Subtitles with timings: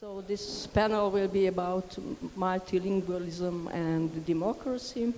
[0.00, 1.94] So this panel will be about
[2.34, 5.12] multilingualism and democracy.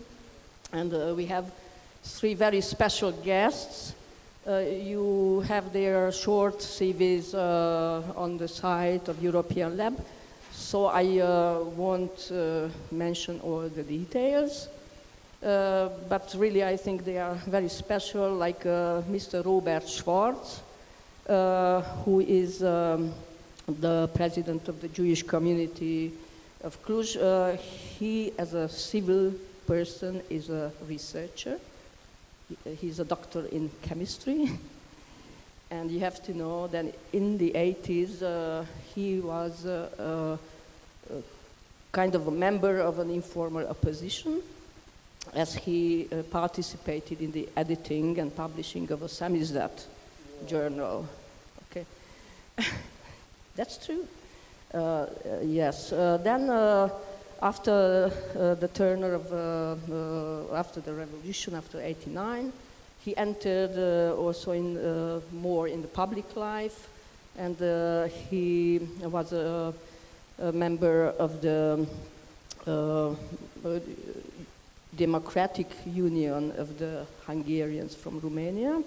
[0.73, 1.53] And uh, we have
[2.03, 3.95] three very special guests.
[4.45, 10.05] Uh, you have their short CVs uh, on the site of European Lab.
[10.51, 14.67] So I uh, won't uh, mention all the details.
[15.41, 19.45] Uh, but really, I think they are very special, like Mr.
[19.45, 20.61] Robert Schwartz,
[22.05, 23.15] who is um,
[23.81, 26.13] the president of the Jewish community
[26.63, 27.17] of Cluj.
[27.21, 29.33] Uh, he, as a civil
[29.67, 31.59] person, is a researcher.
[32.49, 34.51] He- He's a doctor in chemistry.
[35.71, 41.21] and you have to know that in the 80s, uh, he was uh, uh, uh,
[41.93, 44.43] kind of a member of an informal opposition
[45.35, 49.87] as he participated in the editing and publishing of a Samizdat
[50.47, 51.07] journal.
[51.71, 51.87] Okay,
[53.57, 54.07] that's true.
[54.73, 55.07] Uh, uh,
[55.43, 55.93] yes.
[55.93, 56.89] Uh, then, uh,
[57.43, 62.53] after uh, the turn of uh, after the revolution, after '89,
[63.05, 63.77] he entered
[64.17, 66.89] also in more in the public life,
[67.37, 67.57] and
[68.31, 69.75] he was a,
[70.39, 71.87] a member of the.
[74.95, 78.83] Democratic Union of the Hungarians from Romania.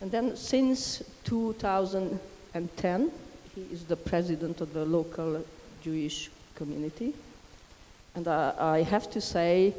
[0.00, 3.12] And then since 2010,
[3.54, 5.44] he is the president of the local
[5.82, 7.14] Jewish community.
[8.14, 9.74] And I, I have to say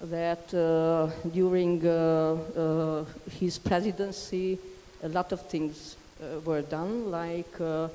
[0.00, 4.58] that uh, during uh, uh, his presidency,
[5.02, 7.88] a lot of things uh, were done, like uh,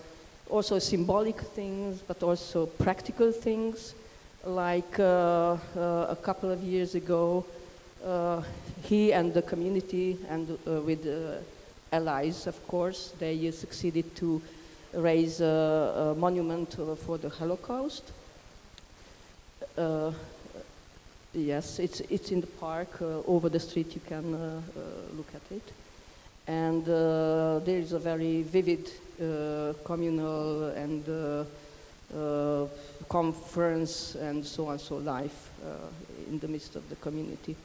[0.49, 3.93] also symbolic things, but also practical things
[4.45, 7.45] like a couple of years ago,
[8.83, 11.07] he and the community, and with
[11.91, 14.41] allies, of course, they succeeded to
[14.93, 18.11] raise a, a monument uh, for the Holocaust.
[19.77, 20.11] Uh,
[21.33, 23.93] yes, it's, it's in the park uh, over the street.
[23.95, 24.31] You can
[25.15, 25.71] look at it.
[26.47, 28.91] And there is a very vivid
[29.85, 31.45] communal and
[32.13, 32.65] uh,
[33.07, 35.87] conference and so on, so life uh,
[36.29, 37.55] in the midst of the community.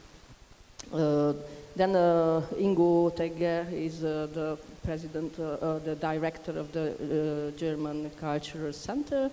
[0.93, 1.33] Uh,
[1.75, 8.71] then Ingo Tegger is the president, uh, uh, the director of the uh, German Cultural
[8.71, 9.29] Center.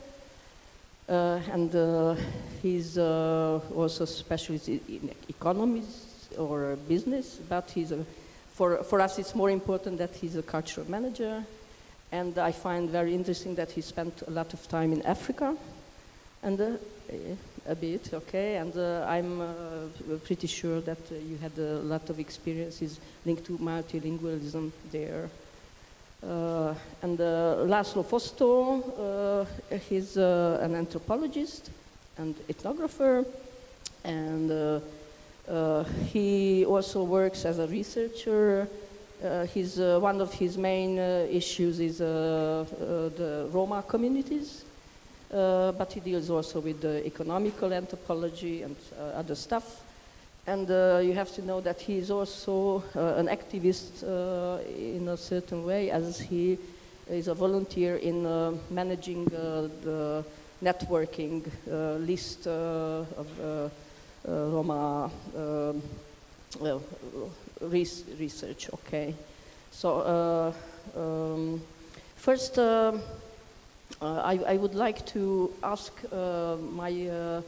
[1.06, 2.18] And
[2.60, 8.04] he's also specialist in economics or business, but he's a,
[8.54, 11.44] for, for us it's more important that he's a cultural manager.
[12.10, 15.56] And I find very interesting that he spent a lot of time in Africa,
[16.42, 16.72] and uh,
[17.66, 18.56] a bit, okay.
[18.56, 19.46] And uh, I'm uh,
[20.24, 25.30] pretty sure that you had a lot of experiences linked to multilingualism there.
[26.26, 31.70] Uh, and uh, Laszlo Fosztó, uh, he's an anthropologist
[32.16, 33.26] and ethnographer,
[34.04, 34.80] and
[36.10, 38.66] he also works as a researcher.
[39.52, 44.64] His, one of his main issues is the Roma communities,
[45.30, 49.83] uh, but he deals also with the economical anthropology and uh, other stuff.
[50.46, 55.08] And uh, you have to know that he is also uh, an activist uh, in
[55.08, 56.58] a certain way, as he
[57.08, 60.22] is a volunteer in uh, managing uh, the
[60.62, 63.26] networking uh, list of
[64.26, 65.10] Roma
[67.60, 68.68] res- research.
[68.74, 69.14] Okay,
[69.70, 70.52] so
[70.94, 71.62] um,
[72.16, 72.58] first.
[74.02, 77.42] I, I would like to ask my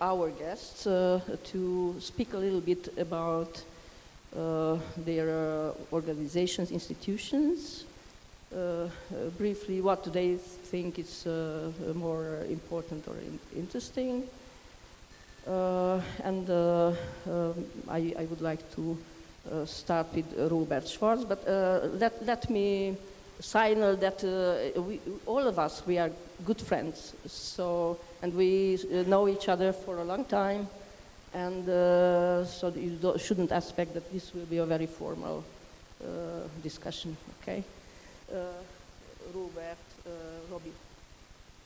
[0.00, 3.62] our guests uh, to speak a little bit about
[4.36, 7.84] uh, their uh, organizations, institutions.
[9.38, 11.26] Briefly, what they think is
[11.94, 14.24] more important or in- interesting?
[15.46, 16.94] And um,
[17.88, 18.98] I, I would like to
[19.64, 21.42] start with Robert Schwartz, but
[21.98, 22.94] let, let me
[23.42, 26.10] signal that uh, we, all of us, we are
[26.44, 27.14] good friends.
[27.26, 30.68] So, and we uh, know each other for a long time.
[31.34, 35.42] And uh, so you shouldn't expect that this will be a very formal
[36.00, 36.06] uh,
[36.62, 37.64] discussion, okay?
[38.30, 38.36] Uh,
[39.34, 40.10] Robert, uh,
[40.50, 40.72] Robi,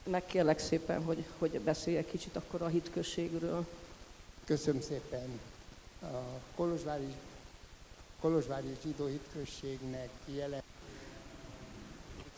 [0.04, 3.66] megkérlek szépen, hogy, hogy beszélj egy kicsit akkor a hitközségről.
[4.44, 5.40] Köszönöm szépen.
[6.02, 6.06] A
[6.54, 7.14] Kolozsvári,
[8.20, 10.62] Kolozsvári zsidó hitközségnek jelen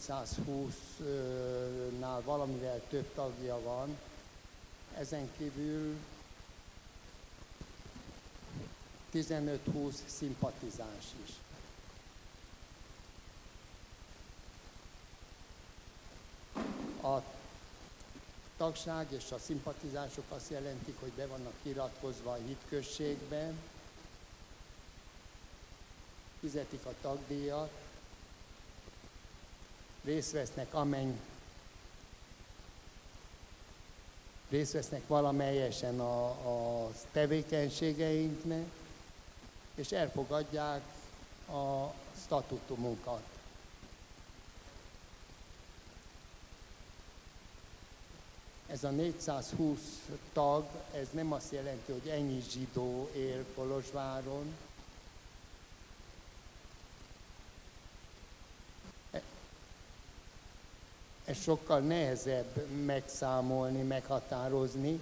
[0.09, 3.97] 220-nál valamivel több tagja van.
[4.97, 5.97] Ezen kívül
[9.15, 11.31] 15-20 szimpatizáns is.
[17.03, 17.23] A
[18.57, 23.53] tagság és a szimpatizások azt jelentik, hogy be vannak iratkozva a hitközségbe,
[26.41, 27.71] fizetik a tagdíjat,
[30.05, 31.21] részt vesznek amennyi
[34.49, 38.67] részt vesznek valamelyesen a, a tevékenységeinknek,
[39.75, 40.83] és elfogadják
[41.51, 41.93] a
[42.25, 43.23] statutumunkat.
[48.67, 49.79] Ez a 420
[50.33, 50.65] tag,
[50.95, 54.55] ez nem azt jelenti, hogy ennyi zsidó él Kolozsváron.
[61.29, 65.01] Ez sokkal nehezebb megszámolni, meghatározni.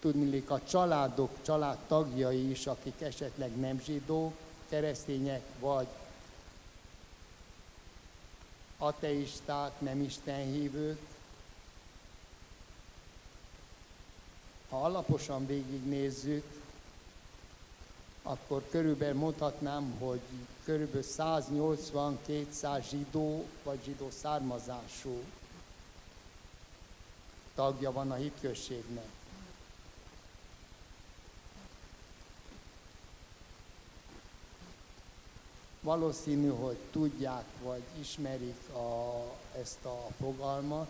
[0.00, 4.32] Tudnilik a családok, családtagjai is, akik esetleg nem zsidók,
[4.68, 5.86] keresztények vagy
[8.78, 11.00] ateisták, nem istenhívők.
[14.68, 16.63] Ha alaposan végignézzük,
[18.26, 20.20] akkor körülbelül mondhatnám, hogy
[20.64, 25.22] körülbelül 180-200 zsidó vagy zsidó származású
[27.54, 29.08] tagja van a hitközségnek.
[35.80, 39.22] Valószínű, hogy tudják vagy ismerik a,
[39.58, 40.88] ezt a fogalmat.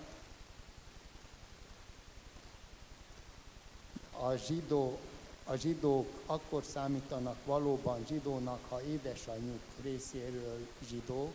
[4.19, 4.99] A, zsidó,
[5.45, 11.35] a zsidók akkor számítanak valóban zsidónak, ha édesanyjuk részéről zsidók,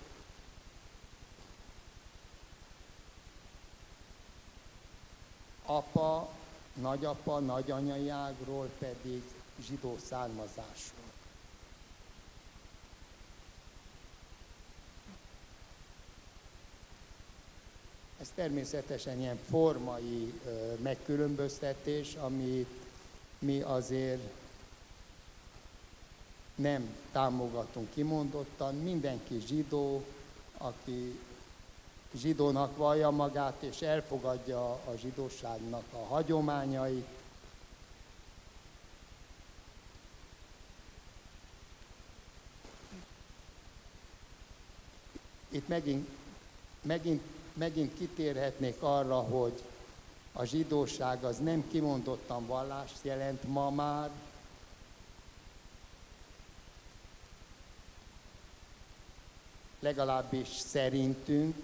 [5.66, 6.30] apa,
[6.74, 9.24] nagyapa, nagyanyai ágról pedig
[9.68, 10.94] zsidó származású.
[18.22, 20.34] Ez természetesen ilyen formai
[20.82, 22.66] megkülönböztetés, ami
[23.40, 24.22] mi azért
[26.56, 28.76] nem támogatunk kimondottan.
[28.76, 30.06] Mindenki zsidó,
[30.58, 31.20] aki
[32.14, 37.18] zsidónak vallja magát és elfogadja a zsidóságnak a hagyományait,
[45.52, 46.08] Itt megint,
[46.82, 47.22] megint
[47.60, 49.62] megint kitérhetnék arra, hogy
[50.40, 54.10] a zsidóság az nem kimondottan vallást jelent ma már,
[59.80, 61.56] legalábbis szerintünk,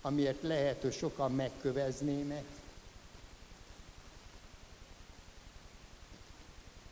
[0.00, 2.44] amiért lehet, hogy sokan megköveznének,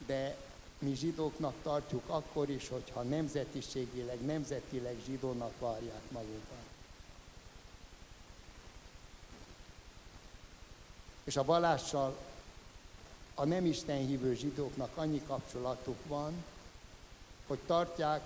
[0.06, 0.36] de
[0.78, 6.77] mi zsidóknak tartjuk akkor is, hogyha nemzetiségileg, nemzetileg zsidónak várják magukat.
[11.28, 12.16] És a vallással
[13.34, 16.44] a nem Isten hívő zsidóknak annyi kapcsolatuk van,
[17.46, 18.20] hogy tartják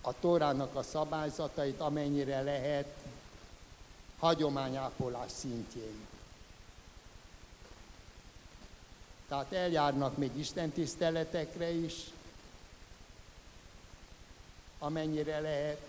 [0.00, 2.94] a Tórának a szabályzatait, amennyire lehet
[4.18, 6.06] hagyományápolás szintjén.
[9.28, 11.94] Tehát eljárnak még Isten tiszteletekre is,
[14.78, 15.80] amennyire lehet,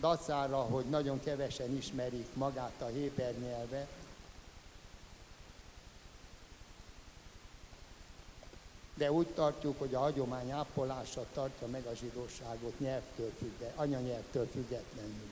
[0.00, 3.88] dacára, hogy nagyon kevesen ismerik magát a héber nyelvet,
[8.94, 15.30] de úgy tartjuk, hogy a hagyomány ápolása tartja meg a zsidóságot nyelvtől függe, anyanyelvtől függetlenül.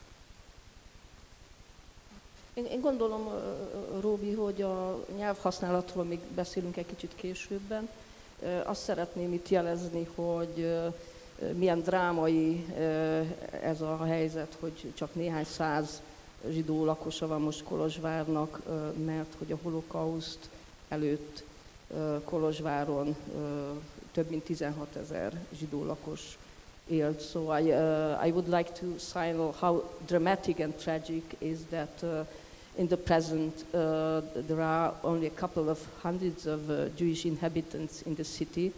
[2.55, 3.29] Én, én gondolom,
[4.00, 7.88] Róbi, hogy a nyelvhasználatról még beszélünk egy kicsit későbben.
[8.64, 10.76] Azt szeretném itt jelezni, hogy
[11.54, 12.66] milyen drámai
[13.62, 16.02] ez a helyzet, hogy csak néhány száz
[16.50, 18.61] zsidó lakosa van most Kolozsvárnak,
[19.04, 20.49] mert hogy a holokauszt
[20.88, 21.44] előtt
[22.25, 23.16] Kolozsváron
[24.12, 26.38] több mint 16 ezer zsidó lakos
[26.87, 27.20] élt.
[27.30, 32.26] So I, uh, I would like to signal how dramatic and tragic is that uh,
[32.76, 38.02] in the present uh, there are only a couple of hundreds of uh, Jewish inhabitants
[38.02, 38.73] in the city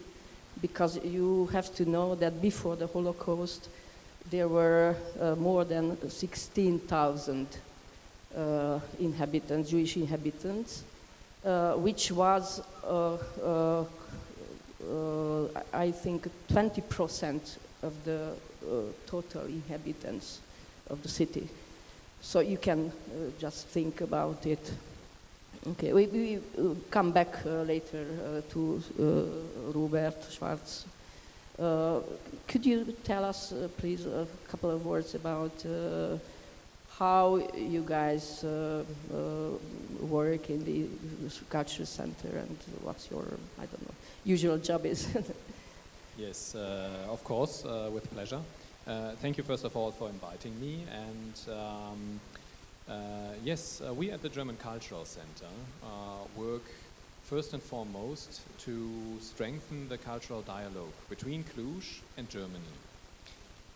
[0.61, 3.69] because you have to know that before the Holocaust
[4.31, 7.47] there were uh, more than 16,000
[8.37, 10.85] uh, inhabitants, Jewish inhabitants,
[11.45, 13.85] uh, which was, uh, uh,
[14.91, 18.31] uh, I think, 20% of the
[19.07, 20.39] total inhabitants
[20.89, 21.49] of the city.
[22.21, 22.93] So you can
[23.41, 24.73] just think about it.
[25.65, 26.41] Okay, we, we
[26.91, 30.87] come back uh, later uh, to uh, Robert Schwarz
[31.59, 32.01] Uh,
[32.49, 35.53] could you tell us, uh, please, a couple of words about
[36.99, 38.45] how you guys
[40.01, 40.89] work in the
[41.49, 43.25] culture center and what's your,
[43.59, 45.07] I don't know, usual job is?
[46.19, 46.55] Yes,
[47.09, 48.41] of course, with pleasure.
[49.21, 50.85] Thank you, first of all, for inviting me.
[50.91, 52.21] And um,
[53.45, 55.51] yes, uh, we at the German Cultural Center
[55.83, 55.87] uh,
[56.37, 56.63] work
[57.25, 62.75] first and foremost to strengthen the cultural dialogue between Cluj and Germany.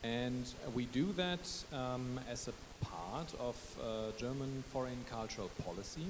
[0.03, 0.45] And
[0.75, 6.07] we do that um, as a part of uh, German foreign cultural policy.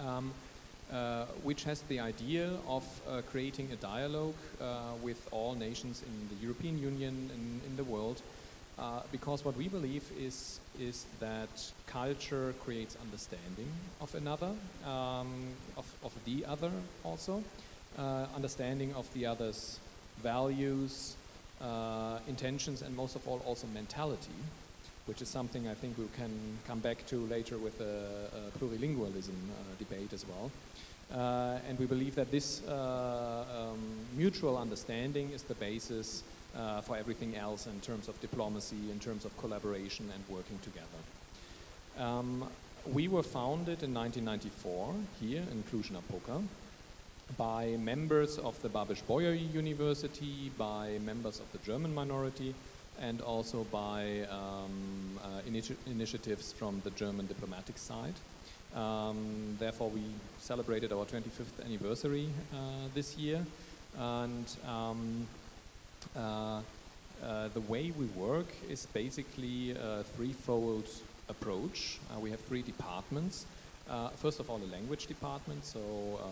[0.00, 0.32] Um,
[0.90, 6.28] uh, which has the idea of uh, creating a dialogue uh, with all nations in
[6.34, 8.22] the European Union and in the world.
[8.78, 11.48] Uh, because what we believe is, is that
[11.86, 13.68] culture creates understanding
[14.00, 14.52] of another,
[14.86, 16.70] um, of, of the other
[17.02, 17.42] also,
[17.98, 19.80] uh, understanding of the other's
[20.22, 21.16] values,
[21.60, 24.38] uh, intentions, and most of all, also mentality,
[25.06, 26.30] which is something I think we can
[26.68, 29.34] come back to later with a, a plurilingualism
[29.80, 30.52] debate as well.
[31.12, 33.78] Uh, and we believe that this uh, um,
[34.16, 36.22] mutual understanding is the basis
[36.56, 40.86] uh, for everything else in terms of diplomacy, in terms of collaboration and working together.
[41.98, 42.48] Um,
[42.92, 46.42] we were founded in 1994 here in Cluj-Napoca
[47.36, 52.54] by members of the Babeș-Bolyai University, by members of the German minority,
[53.00, 58.14] and also by um, uh, initi initiatives from the German diplomatic side.
[58.74, 60.02] Um, therefore, we
[60.38, 63.44] celebrated our 25th anniversary uh, this year,
[63.98, 65.26] and um,
[66.14, 70.88] the way we work is basically a threefold
[71.28, 71.98] approach.
[72.10, 73.46] Uh, we have three departments.
[73.88, 76.26] Uh, first of all, a language department, so uh,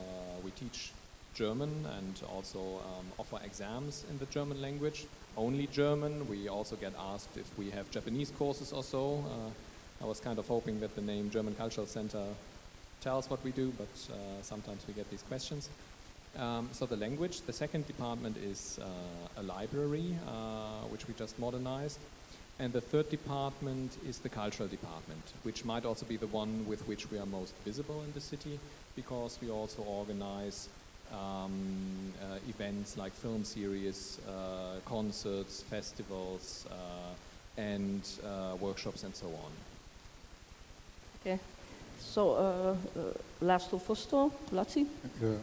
[0.45, 0.93] we teach
[1.35, 5.07] German and also um, offer exams in the German language.
[5.37, 6.29] Only German.
[6.29, 9.25] We also get asked if we have Japanese courses or so.
[10.01, 12.25] I was kind of hoping that the name German Cultural Center
[13.01, 15.69] tells what we do, but uh, sometimes we get these questions.
[16.39, 21.39] Um, so the language, the second department is uh, a library, uh, which we just
[21.39, 21.99] modernized.
[22.59, 26.87] And the third department is the cultural department, which might also be the one with
[26.89, 28.59] which we are most visible in the city,
[28.95, 30.69] because we also organize
[31.13, 38.03] um, uh, events like film series, uh, concerts, festivals, uh, and
[38.61, 39.53] workshops and so on.
[41.21, 41.39] Okay.
[41.99, 43.13] So, uh, uh,
[43.43, 44.87] Laszlo Fosztó, Laci,
[45.23, 45.39] Uh,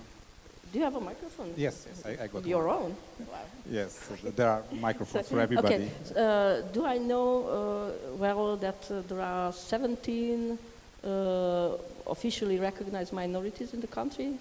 [0.73, 1.53] do you have a microphone?
[1.55, 2.77] yes, yes, I, I got Your one.
[2.77, 2.95] own?
[3.31, 3.37] Wow.
[3.69, 5.75] Yes, so there are microphones for everybody.
[5.75, 5.89] Okay.
[6.17, 10.57] Uh, do I know uh, well that uh, there are 17
[11.05, 11.69] uh,
[12.07, 14.33] officially recognized minorities in the country?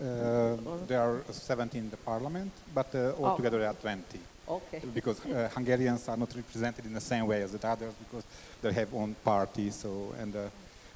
[0.00, 3.24] Uh, there are 17 in the parliament, but uh, Oh.
[3.26, 4.18] altogether there are 20.
[4.48, 4.80] Okay.
[4.94, 8.24] Because uh, Hungarians are not represented in the same way as the others because
[8.62, 9.74] they have own parties.
[9.76, 10.40] So and uh,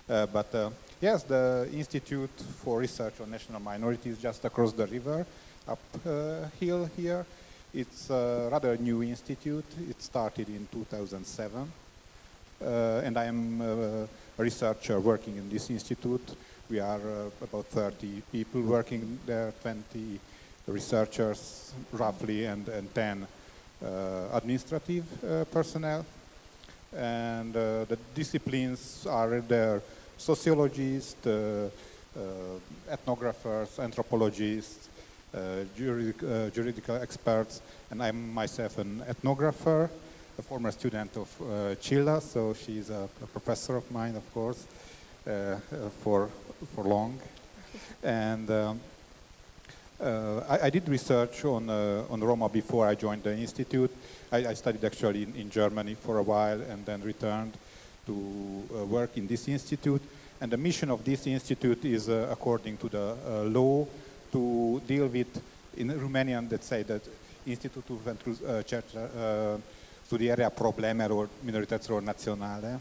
[0.08, 0.70] uh, but uh,
[1.02, 2.30] yes, the Institute
[2.62, 5.26] for Research on National Minorities just across the river,
[5.66, 7.26] up uh, hill here.
[7.74, 9.64] It's a rather new institute.
[9.90, 11.72] It started in 2007,
[12.64, 14.08] uh, and I am uh, a
[14.42, 16.36] researcher working in this institute.
[16.70, 20.20] We are uh, about 30 people working there, 20
[20.68, 23.26] researchers roughly, and, and 10
[23.84, 23.88] uh,
[24.32, 26.06] administrative uh, personnel.
[26.94, 29.80] And the disciplines are there
[30.22, 31.68] sociologists, uh,
[32.16, 32.20] uh,
[32.94, 34.88] ethnographers, anthropologists,
[35.34, 36.20] uh, juridic,
[36.54, 37.60] juridical experts,
[37.90, 39.88] and I'm myself an ethnographer,
[40.38, 44.66] a former student of uh, so she's a, a professor of mine, of course,
[46.02, 46.28] for,
[46.74, 47.18] for long.
[48.02, 48.80] And um,
[50.00, 53.90] uh, I, I, did research on, uh, on Roma before I joined the institute.
[54.32, 57.56] I, I studied actually in, in, Germany for a while and then returned
[58.06, 60.02] to uh, work in this institute.
[60.40, 63.86] And the mission of this institute is, uh, according to the uh, law,
[64.32, 65.40] to deal with,
[65.76, 67.02] in Romanian, let's say that
[67.44, 69.58] Institutul pentru uh,
[70.04, 72.80] studierea problemelor minorităților naționale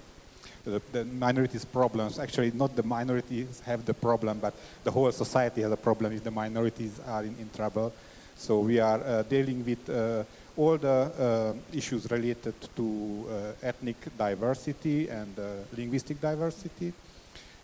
[0.63, 2.19] the, the, minorities problems.
[2.19, 6.23] Actually, not the minorities have the problem, but the whole society has a problem if
[6.23, 7.91] the minorities are in, in trouble.
[8.35, 10.23] So we are uh, dealing with uh,
[10.61, 15.43] all the uh, issues related to uh, ethnic diversity and uh,
[15.75, 16.93] linguistic diversity.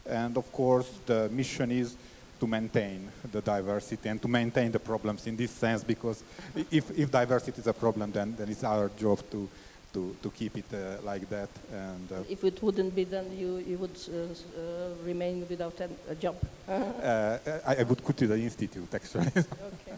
[0.10, 1.96] And of course, the mission is
[2.40, 6.24] to maintain the diversity and to maintain the problems in this sense, because
[6.72, 9.48] if, if diversity is a problem, then, then it's our job to
[9.94, 11.50] to, to keep it uh, like that.
[11.72, 16.36] And uh, if it wouldn't be, then you, you would uh, remain without a job.
[16.68, 19.28] I, I, would to the institute, actually.
[19.38, 19.96] okay.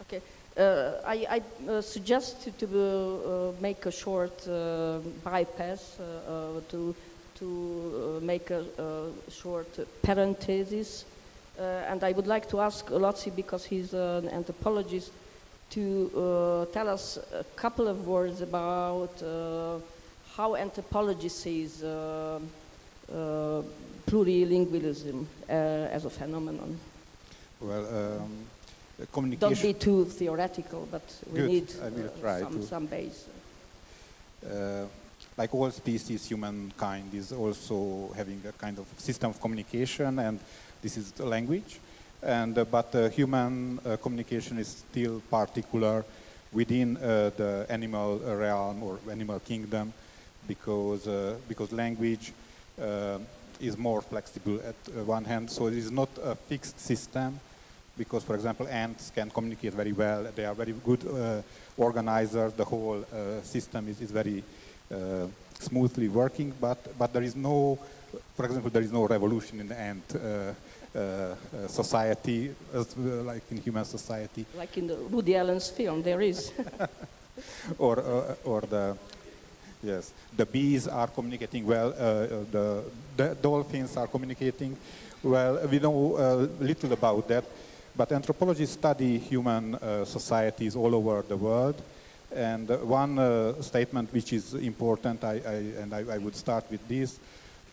[0.00, 0.22] Okay.
[0.58, 6.94] Uh, I, I uh, suggest to, uh, uh, make a short uh, bypass uh, to
[7.36, 9.68] to make a, a short
[10.02, 11.04] parenthesis,
[11.56, 15.12] and I would like to ask Laci because he's an anthropologist
[15.70, 19.12] to tell us a couple of words about
[20.36, 21.84] how anthropology sees
[24.08, 26.76] plurilingualism as a phenomenon.
[27.60, 28.46] Well, um,
[29.38, 31.02] Don't be too theoretical, but
[31.32, 31.68] we Good, need
[32.24, 33.26] uh, some, some base.
[34.44, 34.86] uh,
[35.36, 40.40] like all species, humankind is also having a kind of system of communication, and
[40.82, 41.78] this is the language.
[42.22, 46.04] And uh, but uh, human uh, communication is still particular
[46.52, 49.92] within uh, the animal realm or animal kingdom,
[50.48, 52.32] because uh, because language
[52.82, 53.18] uh,
[53.60, 55.50] is more flexible at uh, one hand.
[55.50, 57.38] So it is not a fixed system,
[57.98, 60.28] because for example ants can communicate very well.
[60.34, 61.42] They are very good uh,
[61.76, 62.52] organizers.
[62.52, 64.42] The whole uh, system is, is very
[64.90, 65.26] uh,
[65.58, 67.78] smoothly working, but, but there is no,
[68.36, 70.18] for example, there is no revolution in the ant uh,
[70.94, 71.34] uh, uh,
[71.68, 76.52] society, as, uh, like in human society, Like in the Woody Allen's film, there is.
[77.78, 78.96] or, uh, or the,
[79.82, 82.84] yes, the bees are communicating well, uh, the,
[83.16, 84.76] the dolphins are communicating
[85.22, 85.60] well.
[85.70, 87.44] We know uh, little about that,
[87.98, 91.82] but anthropologists study human uh, societies all over the world.
[92.32, 96.64] And uh, one uh, statement which is important, I, I, and I, I would start
[96.70, 97.18] with this,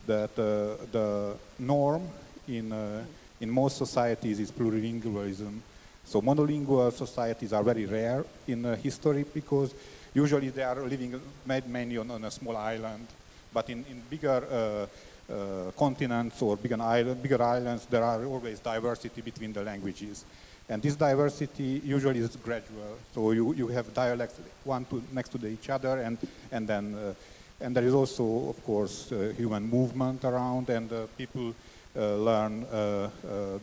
[0.07, 2.09] that uh, the norm
[2.47, 3.03] in, uh,
[3.39, 5.59] in most societies is plurilingualism.
[6.05, 9.75] So monolingual societies are very rare in uh, history because
[10.11, 13.05] usually they are living ma- mainly on, on a small island.
[13.53, 14.87] But in, in bigger
[15.29, 20.25] uh, continents or bigger, island, bigger islands, there are always diversity between the languages.
[20.67, 22.97] And this diversity usually is gradual.
[23.13, 26.17] So you, you have dialects one to, next to the, each other, and,
[26.51, 27.13] and then uh,
[27.59, 31.55] and there is also, of course, uh, human movement around, and uh, people
[31.95, 33.09] uh, learn uh,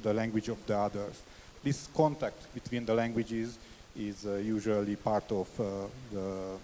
[0.03, 1.23] the language of the others.
[1.63, 3.59] This contact between the languages
[3.95, 5.49] is usually part of
[6.11, 6.57] the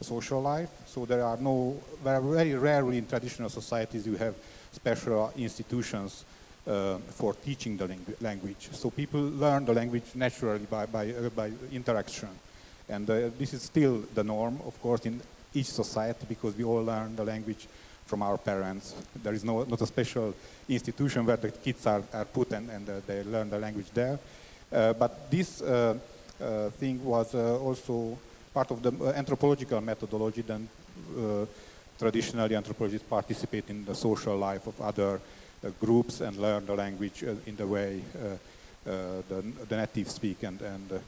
[0.00, 0.70] social life.
[0.86, 4.34] So there are no, very, rarely in traditional societies you have
[4.72, 6.24] special institutions
[6.66, 8.68] uh, for teaching the langu- language.
[8.72, 12.28] So people learn the language naturally by, by, uh, by interaction.
[12.88, 15.20] And uh, this is still the norm, of course, in
[15.54, 17.66] each society because we all learn the language
[18.06, 18.94] from our parents.
[19.22, 20.34] There is no, not a special
[20.68, 24.18] institution where the kids are, are put and, and uh, they learn the language there.
[24.70, 25.98] Uh, but this uh,
[26.78, 28.18] thing was also
[28.58, 30.42] part of the uh, anthropological methodology.
[30.42, 30.68] Then
[31.16, 31.46] uh,
[31.98, 37.22] traditionally anthropologists participate in the social life of other uh, groups and learn the language
[37.22, 38.02] in the way
[38.84, 41.02] the, the native speak and, and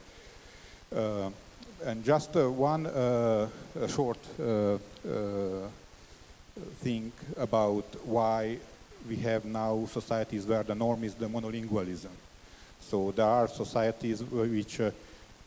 [1.83, 3.47] and just uh, one uh,
[3.87, 4.77] short uh,
[6.83, 8.57] thing about why
[9.09, 12.13] we have now societies where the norm is the monolingualism.
[12.79, 14.79] So there are societies which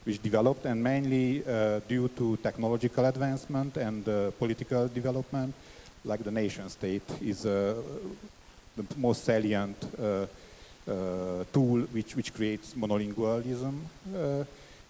[0.05, 5.55] which developed and mainly uh, due to technological advancement and uh, political development,
[6.05, 7.75] like the nation state is uh,
[8.77, 9.77] the most salient
[11.53, 13.73] tool which, which creates monolingualism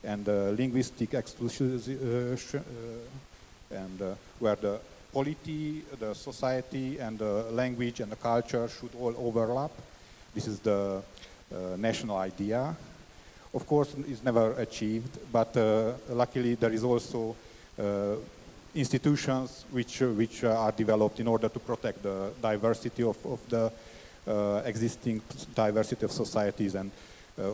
[0.02, 0.26] and
[0.58, 1.80] linguistic exclusion
[3.70, 4.80] and where the
[5.14, 9.70] polity, the society, and the language and the culture should all overlap.
[10.34, 11.00] This is the
[11.54, 12.74] uh, national idea.
[13.54, 17.36] Of course, it's never achieved, but uh, luckily there is also
[17.78, 18.16] uh,
[18.74, 23.70] institutions which, uh, which are developed in order to protect the diversity of, of the
[24.64, 25.20] existing
[25.54, 26.90] diversity of societies and
[27.36, 27.50] uh,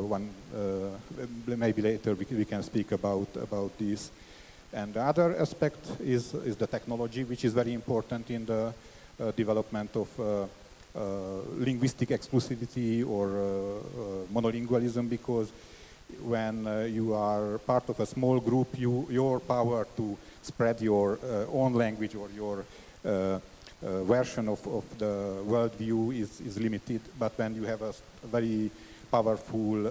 [0.00, 4.10] one, uh, maybe later we, we can speak about, about this.
[4.72, 8.74] And the other aspect is, is the technology, which is very important in the
[9.20, 10.48] uh, development of
[10.94, 15.52] linguistic exclusivity or uh, uh, monolingualism, because
[16.22, 21.18] when uh, you are part of a small group, you, your power to spread your
[21.22, 22.64] uh, own language or your
[23.04, 23.08] uh,
[23.82, 27.00] uh, version of, of the worldview is, is limited.
[27.18, 28.70] But when you have a very
[29.10, 29.90] powerful uh,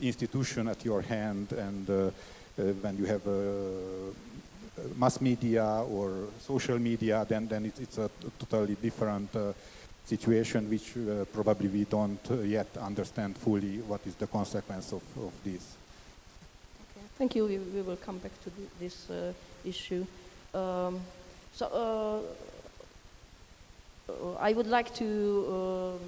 [0.00, 4.12] institution at your hand and uh, uh, when you have uh,
[4.96, 9.52] mass media or social media, then, then it's, it's a totally different uh,
[10.06, 15.02] situation which uh, probably we don't uh, yet understand fully what is the consequence of,
[15.18, 15.74] of this.
[17.18, 17.46] Thank you.
[17.46, 19.32] We, we will come back to thi- this uh,
[19.64, 20.06] issue.
[20.54, 21.00] Um,
[21.52, 22.24] so
[24.38, 25.98] I would like to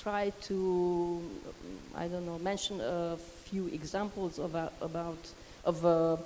[0.00, 5.18] try to, um, I don't know, mention a few examples of, uh, about
[5.64, 6.16] of uh,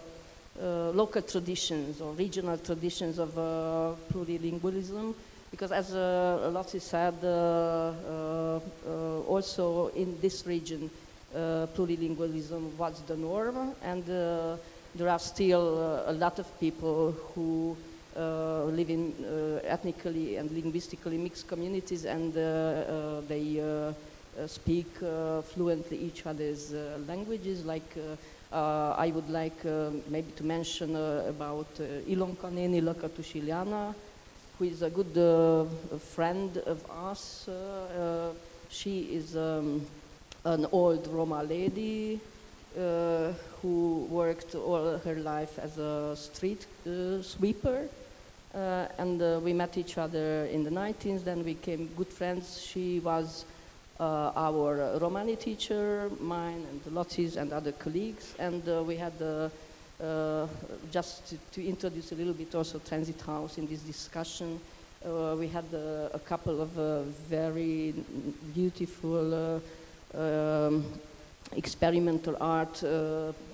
[0.61, 5.15] uh, local traditions or regional traditions of uh, plurilingualism.
[5.57, 10.91] Because as uh, Laci said, uh, uh, uh, also in this region,
[11.35, 17.75] plurilingualism was the norm, and there are still a lot of people who
[18.15, 19.15] live in
[19.65, 23.95] ethnically and linguistically mixed communities, and they
[24.47, 24.89] speak
[25.55, 26.75] fluently each other's
[27.09, 27.65] languages.
[27.65, 27.97] Like
[28.53, 33.95] uh, I would like uh, maybe to mention uh, about uh, Ilonka Neni Lakatusiliana,
[34.59, 35.65] who is a good uh,
[35.99, 37.47] friend of us.
[37.49, 38.35] Uh, uh,
[38.69, 39.85] she is um,
[40.45, 42.21] an old Roma lady
[42.79, 47.89] uh, who worked all her life as a street uh, sweeper.
[48.55, 52.63] Uh, and we met each other in the 90s, then we became good friends.
[52.63, 53.45] She was
[54.01, 58.35] our Romani teacher, mine and Laci's and other colleagues.
[58.39, 59.13] And we had,
[60.03, 60.47] uh,
[60.91, 64.61] just to, to introduce a little bit also Transit House in this discussion,
[65.07, 67.95] uh, we had uh, a couple of uh, very
[68.55, 69.61] beautiful
[70.15, 70.85] uh, um,
[71.53, 72.83] experimental art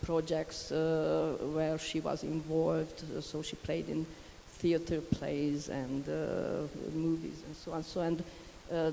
[0.02, 3.04] projects where she was involved.
[3.22, 4.06] So she played in
[4.48, 6.06] theater plays and
[6.94, 7.84] movies and so on.
[7.84, 8.24] So and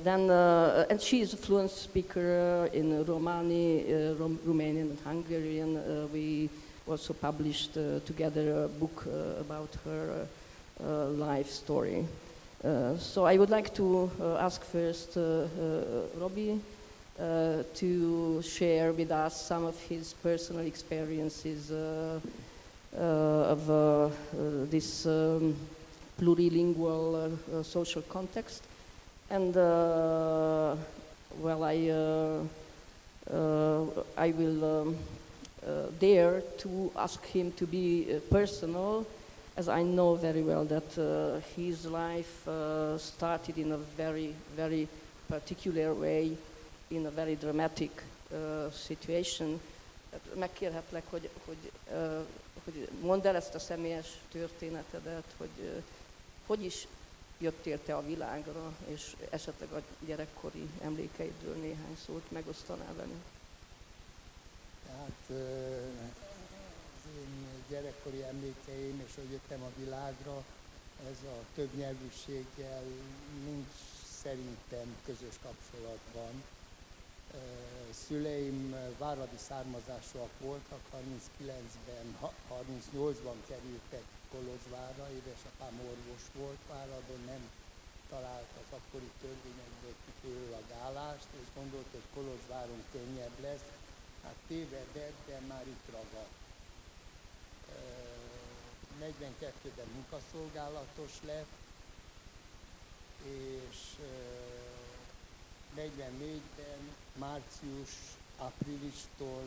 [0.03, 3.85] then and she is a fluent speaker in Romani,
[4.19, 6.11] Rom- Romanian and Hungarian.
[6.11, 6.49] We
[6.89, 10.25] also published uh, together a book uh, about her uh,
[10.83, 12.05] uh life story.
[12.63, 15.17] Uh, so I would like to uh, ask first
[16.17, 16.59] Robbie
[17.75, 21.69] to share with us some of his personal experiences
[22.93, 23.67] of
[24.71, 25.55] this um,
[26.19, 28.63] plurilingual social context.
[29.29, 30.77] And well,
[31.63, 31.91] I,
[33.31, 33.85] uh,
[34.17, 34.97] I will um,
[35.99, 39.05] dare to ask him to be uh, personal,
[39.55, 44.87] as I know very well that uh, his life uh, started in a very, very
[45.27, 46.37] particular way,
[46.87, 47.91] in a very dramatic
[48.31, 49.59] uh, situation.
[50.11, 52.25] Hát Megkérhetlek, hogy, hogy, uh,
[52.63, 55.83] hogy mondd el ezt a személyes történetedet, hogy uh,
[56.49, 56.87] hogy is
[57.37, 63.23] jöttél te a világra, és esetleg a gyerekkori emlékeidről néhány szót megosztanál velünk.
[64.89, 65.41] Tehát
[66.97, 70.43] az én gyerekkori emlékeim, és hogy jöttem a világra,
[71.09, 72.83] ez a több nyelvűséggel
[73.45, 73.73] nincs
[74.21, 76.43] szerintem közös kapcsolatban.
[78.07, 87.49] Szüleim váradi származásúak voltak, 39-ben, ha- 38-ban kerültek Kolozsvárra, édesapám orvos volt Váradon, nem
[88.09, 93.67] talált az akkori törvényekből kifolyólag állást, és gondolt, hogy Kolozsváron könnyebb lesz,
[94.23, 96.37] hát tévedett, de már itt ragadt.
[97.69, 101.53] Ö, 42-ben munkaszolgálatos lett,
[103.23, 104.39] és ö,
[105.81, 107.89] 44-ben március,
[108.37, 109.43] áprilistól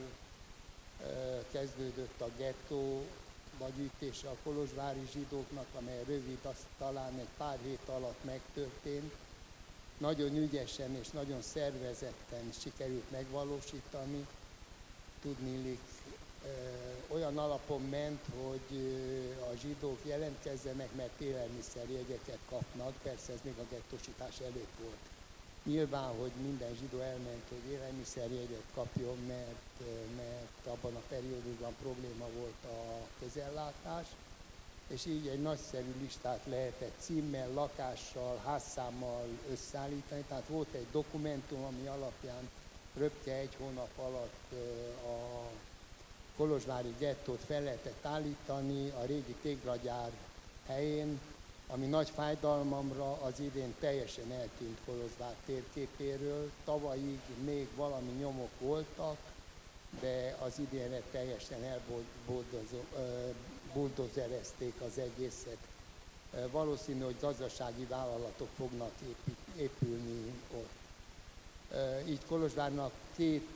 [1.51, 3.05] kezdődött a gettó
[3.77, 9.13] gyűjtése a kolozsvári zsidóknak, amely rövid, azt talán egy pár hét alatt megtörtént.
[9.99, 14.27] Nagyon ügyesen és nagyon szervezetten sikerült megvalósítani.
[15.23, 15.81] Tudnilik,
[16.45, 16.49] ö,
[17.15, 23.67] olyan alapon ment, hogy ö, a zsidók jelentkezzenek, mert élelmiszerjegyeket kapnak, persze ez még a
[23.71, 25.05] gettósítás előtt volt.
[25.65, 32.27] Nyilván, hogy minden zsidó elment, hogy élelmiszerjegyet kapjon, mert, ö, mert abban a periódusban probléma
[32.39, 34.07] volt a közellátás,
[34.89, 40.25] és így egy nagyszerű listát lehetett címmel, lakással, házszámmal összeállítani.
[40.29, 42.49] Tehát volt egy dokumentum, ami alapján
[42.95, 44.53] röpke egy hónap alatt
[45.07, 45.49] a
[46.37, 50.11] Kolozsvári gettót fel lehetett állítani a régi tégragyár
[50.67, 51.21] helyén,
[51.67, 56.51] ami nagy fájdalmamra az idén teljesen eltűnt Kolozsvár térképéről.
[56.65, 59.17] Tavalyig még valami nyomok voltak,
[60.01, 61.81] de az idénre teljesen
[63.73, 65.59] elbuldozerezték az egészet.
[66.51, 68.93] Valószínű, hogy gazdasági vállalatok fognak
[69.57, 70.82] épülni ott.
[72.07, 73.49] Így Kolozsvárnak két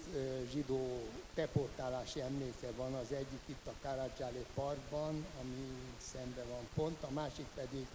[0.52, 1.00] zsidó
[1.34, 5.68] deportálási emléke van, az egyik itt a Karadzsálé parkban, ami
[6.12, 7.86] szembe van pont, a másik pedig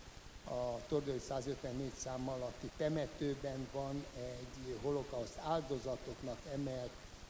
[0.46, 6.90] a Tordói 154 szám alatti temetőben van egy holokauszt áldozatoknak emelt,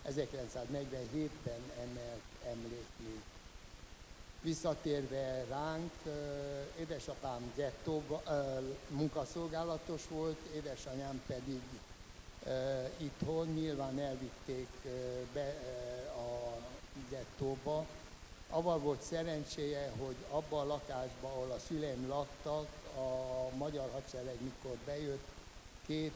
[0.09, 3.21] 1947-ben emelt emlékmű.
[4.41, 5.91] Visszatérve ránk,
[6.79, 11.61] édesapám gettóba, ö, munkaszolgálatos volt, édesanyám pedig
[12.97, 14.89] itthon nyilván elvitték ö,
[15.33, 16.57] be ö, a
[17.09, 17.85] gettóba.
[18.49, 24.77] Aval volt szerencséje, hogy abba a lakásba, ahol a szüleim laktak, a magyar hadsereg mikor
[24.85, 25.27] bejött,
[25.85, 26.13] két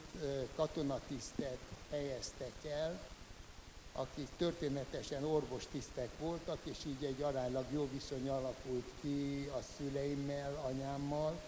[0.55, 1.57] katonatisztet
[1.89, 2.99] helyeztek el,
[3.93, 11.41] akik történetesen orvostisztek voltak, és így egy aránylag jó viszony alakult ki a szüleimmel, anyámmal,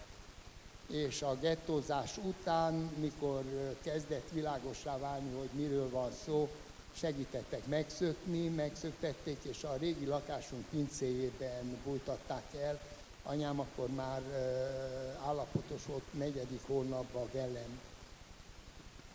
[0.90, 3.44] és a gettózás után, mikor
[3.82, 6.48] kezdett világosá válni, hogy miről van szó,
[6.92, 12.80] segítettek megszökni, megszöktették, és a régi lakásunk pincéjében bújtatták el.
[13.22, 14.22] Anyám akkor már
[15.26, 17.80] állapotos volt negyedik hónapban velem.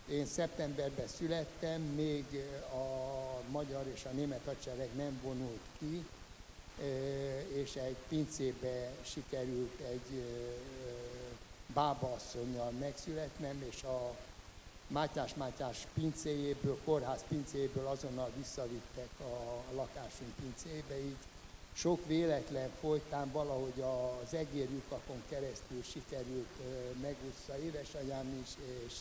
[0.10, 2.26] Én szeptemberben születtem, még
[2.74, 6.06] a magyar és a német hadsereg nem vonult ki,
[7.54, 10.24] és egy pincébe sikerült egy
[11.74, 14.16] ö, bábaasszonynal megszületnem, és a
[14.88, 21.18] Mátyás Mátyás pincéjéből, kórház pincéjéből azonnal visszavittek a lakásunk pincébe, így
[21.74, 28.50] sok véletlen folytán valahogy az egérlyukakon keresztül sikerült ö, megúszza édesanyám is,
[28.86, 28.94] és,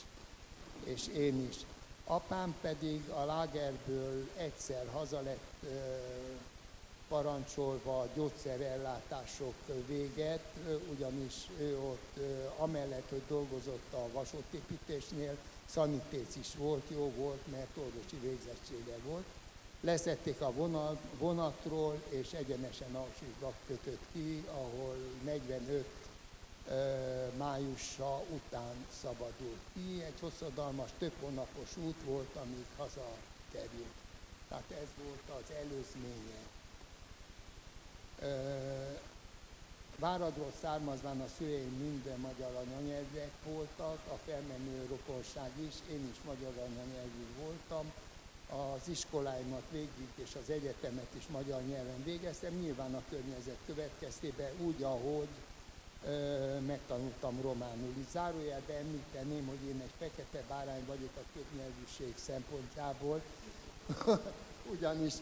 [0.85, 1.57] és én is.
[2.05, 5.23] Apám pedig a lágerből egyszer haza
[7.12, 9.55] parancsolva a gyógyszerellátások
[9.87, 10.44] véget,
[10.90, 12.18] ugyanis ő ott
[12.59, 19.25] amellett, hogy dolgozott a vasútépítésnél, szanitéc is volt, jó volt, mert orvosi végzettsége volt.
[19.81, 25.85] Leszették a vonat, vonatról, és egyenesen Auschwitzba kötött ki, ahol 45
[26.68, 26.75] ö,
[27.37, 30.03] májusa után szabadult ki.
[30.05, 33.96] Egy hosszadalmas, több hónapos út volt, amíg hazakerült.
[34.48, 36.40] Tehát ez volt az előzménye.
[39.99, 46.53] Váradról származván a szüleim minden magyar anyanyelvek voltak, a felmenő rokonság is, én is magyar
[46.57, 47.93] anyanyelvű voltam.
[48.49, 54.83] Az iskoláimat végig és az egyetemet is magyar nyelven végeztem, nyilván a környezet következtében úgy,
[54.83, 55.29] ahogy
[56.07, 57.95] ö, megtanultam románul.
[57.99, 63.23] Itt zárójelben említeném, hogy én egy fekete bárány vagyok a többnyelvűség szempontjából,
[64.75, 65.15] ugyanis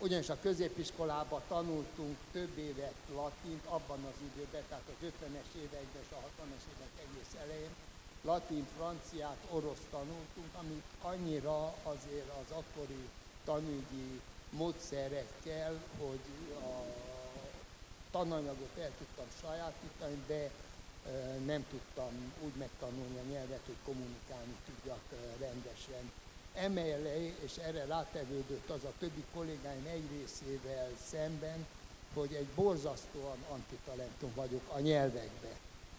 [0.00, 6.12] ugyanis a középiskolában tanultunk több évet latint abban az időben, tehát az 50-es években és
[6.12, 7.74] a 60-es évek egész elején,
[8.22, 13.08] latint, franciát, orosz tanultunk, amit annyira azért az akkori
[13.44, 16.20] tanügyi módszerekkel, hogy
[16.54, 16.84] a
[18.10, 20.50] tananyagot el tudtam sajátítani, de
[21.44, 25.02] nem tudtam úgy megtanulni a nyelvet, hogy kommunikálni tudjak
[25.38, 26.10] rendesen
[26.54, 31.66] emellé, és erre rátevődött az a többi kollégáim egy részével szemben,
[32.14, 35.58] hogy egy borzasztóan antitalentum vagyok a nyelvekbe.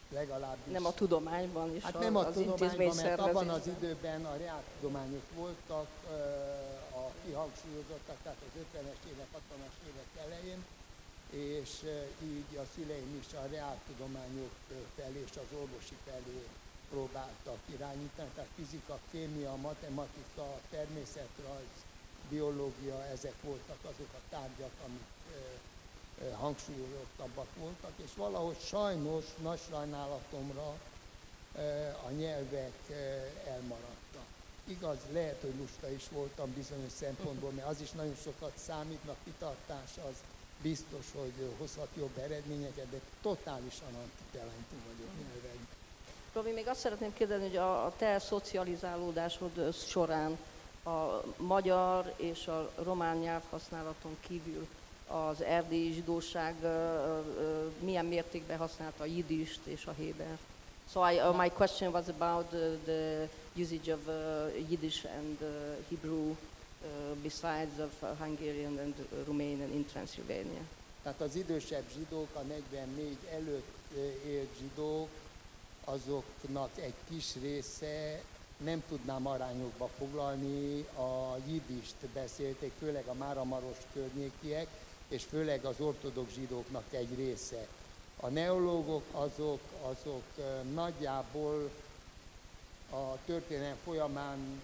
[0.10, 0.74] Legalábbis.
[0.74, 4.38] Nem a tudományban is, Hát a, nem a az tudományban, mert abban az időben a
[4.38, 5.88] reáltudományok voltak,
[6.94, 10.66] a kihangsúlyozottak, tehát az 50-es évek, 60-as évek elején,
[11.30, 11.70] és
[12.24, 14.52] így a szüleim is a reáltudományok
[14.96, 16.48] felé és az orvosi felé
[16.92, 21.74] próbáltak irányítani, tehát fizika, kémia, matematika, természetrajz,
[22.30, 30.80] biológia, ezek voltak azok a tárgyak, amik ö, hangsúlyozottabbak voltak, és valahogy sajnos, nagy sajnálatomra
[32.08, 32.94] a nyelvek ö,
[33.50, 34.28] elmaradtak.
[34.64, 39.16] Igaz, lehet, hogy lusta is voltam bizonyos szempontból, mert az is nagyon sokat számít, a
[39.24, 40.16] kitartás az
[40.62, 45.71] biztos, hogy hozhat jobb eredményeket, de totálisan antitalentum vagyok nyelvekben.
[46.34, 50.38] Robi, még azt szeretném kérdezni, hogy a, a te szocializálódásod során
[50.84, 54.68] a magyar és a román nyelvhasználaton kívül
[55.08, 56.56] az erdélyi zsidóság
[57.80, 60.38] milyen mértékben használta a jiddist és a héber?
[60.92, 65.48] So I, uh, my question was about the, the usage of uh, Yiddish and uh,
[65.90, 66.36] Hebrew uh,
[67.22, 70.62] besides of uh, Hungarian and uh, Romanian in Transylvania.
[71.04, 73.92] Tehát az idősebb zsidók, a 44 előtt
[74.26, 75.10] élt zsidók,
[75.86, 78.22] azoknak egy kis része
[78.58, 84.68] nem tudnám arányokba foglalni, a jidist beszélték, főleg a Máramaros környékiek,
[85.08, 87.68] és főleg az ortodox zsidóknak egy része.
[88.20, 90.24] A neológok azok, azok
[90.74, 91.70] nagyjából
[92.92, 94.62] a történelem folyamán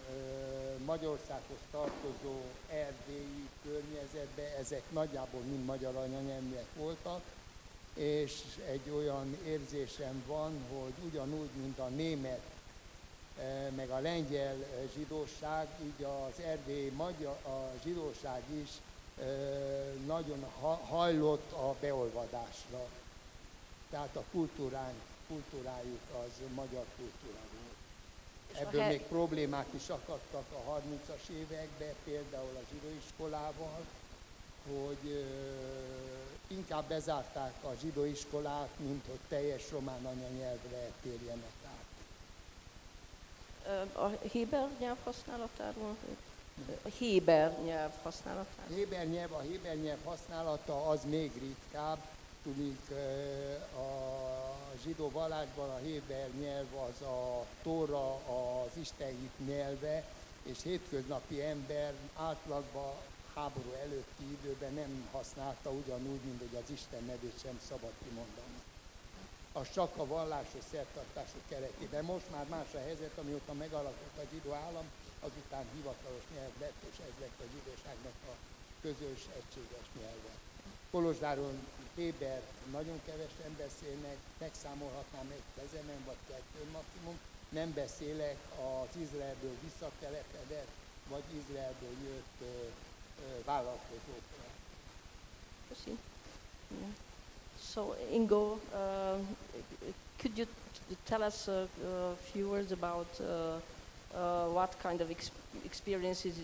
[0.85, 7.21] Magyarországhoz tartozó erdélyi környezetbe, ezek nagyjából mind magyar anyanyelvűek voltak,
[7.97, 12.41] és egy olyan érzésem van, hogy ugyanúgy, mint a német,
[13.39, 18.69] eh, meg a lengyel eh, zsidóság, így az erdélyi magyar, a zsidóság is
[19.19, 19.25] eh,
[20.05, 22.85] nagyon ha- hajlott a beolvadásra.
[23.89, 28.67] Tehát a kultúránk, kultúrájuk az magyar kultúra volt.
[28.67, 33.85] Ebből még problémák is akadtak a 30-as években, például a zsidóiskolával,
[34.67, 35.25] hogy
[36.47, 41.85] inkább bezárták a zsidóiskolát, mint hogy teljes román anyanyelvre térjenek át.
[43.95, 45.95] A héber nyelv használatáról?
[46.83, 48.75] A héber nyelv használatáról?
[48.75, 51.97] Héber nyelv, a héber nyelv használata az még ritkább,
[52.43, 54.37] tudjuk ö, a
[54.83, 60.03] zsidó vallásban a héber nyelv az a Tóra, az Istenhit nyelve,
[60.43, 62.93] és hétköznapi ember átlagban
[63.37, 68.59] háború előtti időben nem használta ugyanúgy, mint hogy az Isten nevét sem szabad kimondani.
[69.59, 72.03] Az csak a vallásos szertartások keretében.
[72.13, 74.87] Most már más a helyzet, amióta megalakult a zsidó állam,
[75.27, 78.33] azután hivatalos nyelv lett, és ez lett a zsidóságnak a
[78.81, 80.33] közös, egységes nyelve.
[80.91, 81.55] Kolozsváron
[81.95, 87.17] Héber nagyon kevesen beszélnek, megszámolhatnám egy kezemen, vagy kettő maximum.
[87.49, 90.71] Nem beszélek az Izraelből visszatelepedett,
[91.09, 92.39] vagy Izraelből jött
[96.71, 96.87] Yeah.
[97.59, 99.17] So, Ingo, uh,
[100.19, 100.47] could you
[101.05, 103.59] tell us a, a few words about uh,
[104.17, 105.31] uh, what kind of ex-
[105.65, 106.35] experiences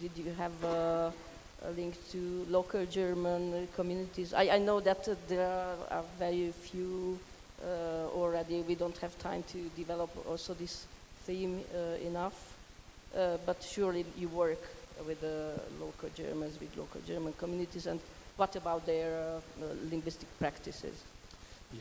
[0.00, 1.10] did you, uh, have uh,
[1.66, 1.72] a
[2.12, 4.32] to local German communities?
[4.34, 5.46] I, I know that uh, there
[5.90, 7.18] are very few
[7.64, 8.62] uh, already.
[8.62, 10.86] We don't have time to develop also this
[11.26, 12.56] theme uh, enough,
[13.16, 14.60] uh, but surely you work
[15.06, 18.00] with the local Germans, with local German communities, and
[18.36, 21.04] what about their uh, uh, linguistic practices?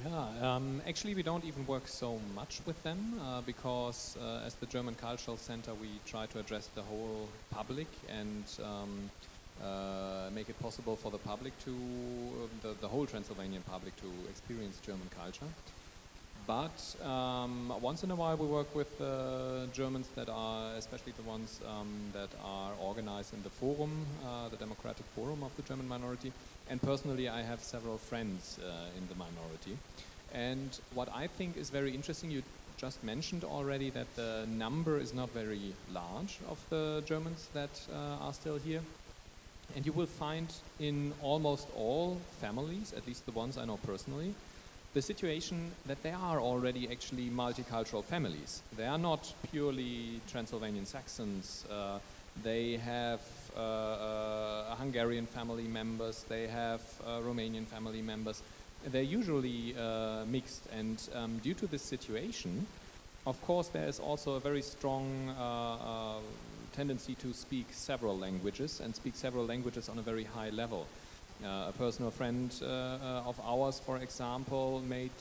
[0.04, 4.54] Yeah, um, actually, we don't even work so much with them uh, because, uh, as
[4.56, 9.10] the German Cultural Center, we try to address the whole public and um,
[9.64, 14.08] uh, make it possible for the public to, um, the, the whole Transylvanian public to
[14.30, 15.48] experience German culture.
[16.50, 21.22] But um, once in a while, we work with uh, Germans that are, especially the
[21.22, 23.92] ones um, that are organized in the Forum,
[24.26, 26.34] uh, the Democratic Forum of the German minority.
[26.68, 29.78] And personally, I have several friends uh, in the minority.
[30.34, 32.42] And what I think is very interesting, you
[32.78, 38.26] just mentioned already that the number is not very large of the Germans that uh,
[38.26, 38.82] are still here.
[39.76, 44.34] And you will find in almost all families, at least the ones I know personally,
[44.94, 48.62] the situation that they are already actually multicultural families.
[48.76, 51.66] They are not purely Transylvanian Saxons.
[51.72, 52.00] Uh,
[52.44, 53.22] they have
[53.56, 56.26] uh, uh, Hungarian family members.
[56.28, 58.42] They have uh, Romanian family members.
[58.86, 62.66] They're usually uh, mixed, and um, due to this situation,
[63.28, 66.20] of course, there is also a very strong uh,
[66.72, 70.88] tendency to speak several languages and speak several languages on a very high level.
[71.42, 75.12] Uh, a personal friend uh, uh, of ours, for example, made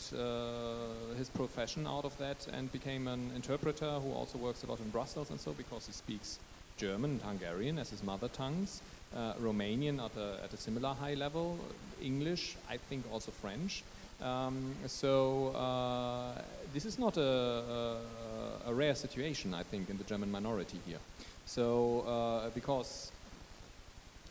[1.16, 4.90] his profession out of that and became an interpreter who also works a lot in
[4.90, 6.40] Brussels and so because he speaks
[6.76, 8.82] German and Hungarian as his mother tongues,
[9.14, 11.58] uh, Romanian at a, at a similar high level,
[12.00, 13.82] English, I think also French.
[14.20, 16.40] Um, so uh,
[16.72, 20.98] this is not a, a, a rare situation, I think, in the German minority here.
[21.46, 23.12] So uh, because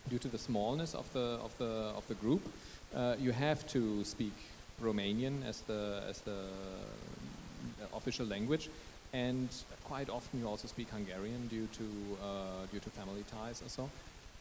[0.08, 2.42] due to the smallness of the of the of the group,
[2.94, 4.32] uh, you have to speak
[4.82, 6.38] Romanian as the as the
[7.94, 8.68] official language,
[9.12, 9.48] and
[9.84, 11.84] quite often you also speak Hungarian due to
[12.22, 13.88] uh, due to family ties and so.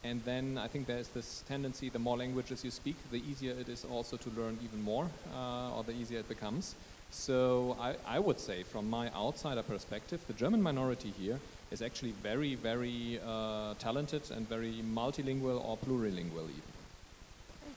[0.03, 3.69] And then I think there's this tendency: the more languages you speak, the easier it
[3.69, 6.75] is also to learn even more, uh, or the easier it becomes.
[7.09, 11.39] So I, I would say, from my outsider perspective, the German minority here
[11.71, 16.73] is actually very, very uh, talented and very multilingual or plurilingual even.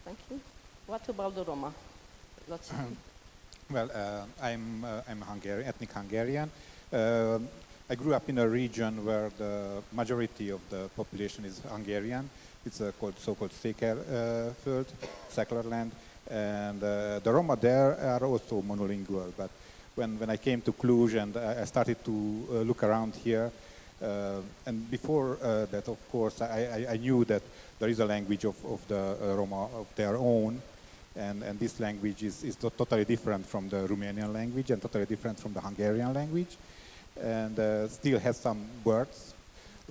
[0.04, 0.40] Thank you.
[0.86, 1.72] What about the Roma?
[2.48, 2.72] Let's
[3.70, 6.50] Well, uh, I'm uh, I'm Hungarian, ethnic Hungarian.
[6.92, 7.48] Um
[7.90, 12.30] I grew up in a region where the majority of the population is Hungarian.
[12.64, 14.86] It's a called so-called Székelyföld,
[15.28, 15.90] Szekler land,
[16.30, 19.32] and uh, the Roma there are also monolingual.
[19.36, 19.50] But
[19.96, 23.46] when when I came to Cluj and I I started to uh, look around here,
[23.46, 23.69] uh,
[24.66, 27.42] and before uh, that, of course, I, I, I knew that
[27.78, 30.60] there is a language of, of the uh, Roma of their own,
[31.16, 35.38] and, and this language is, is totally different from the Romanian language and totally different
[35.38, 36.56] from the Hungarian language,
[37.20, 39.34] and uh, still has some words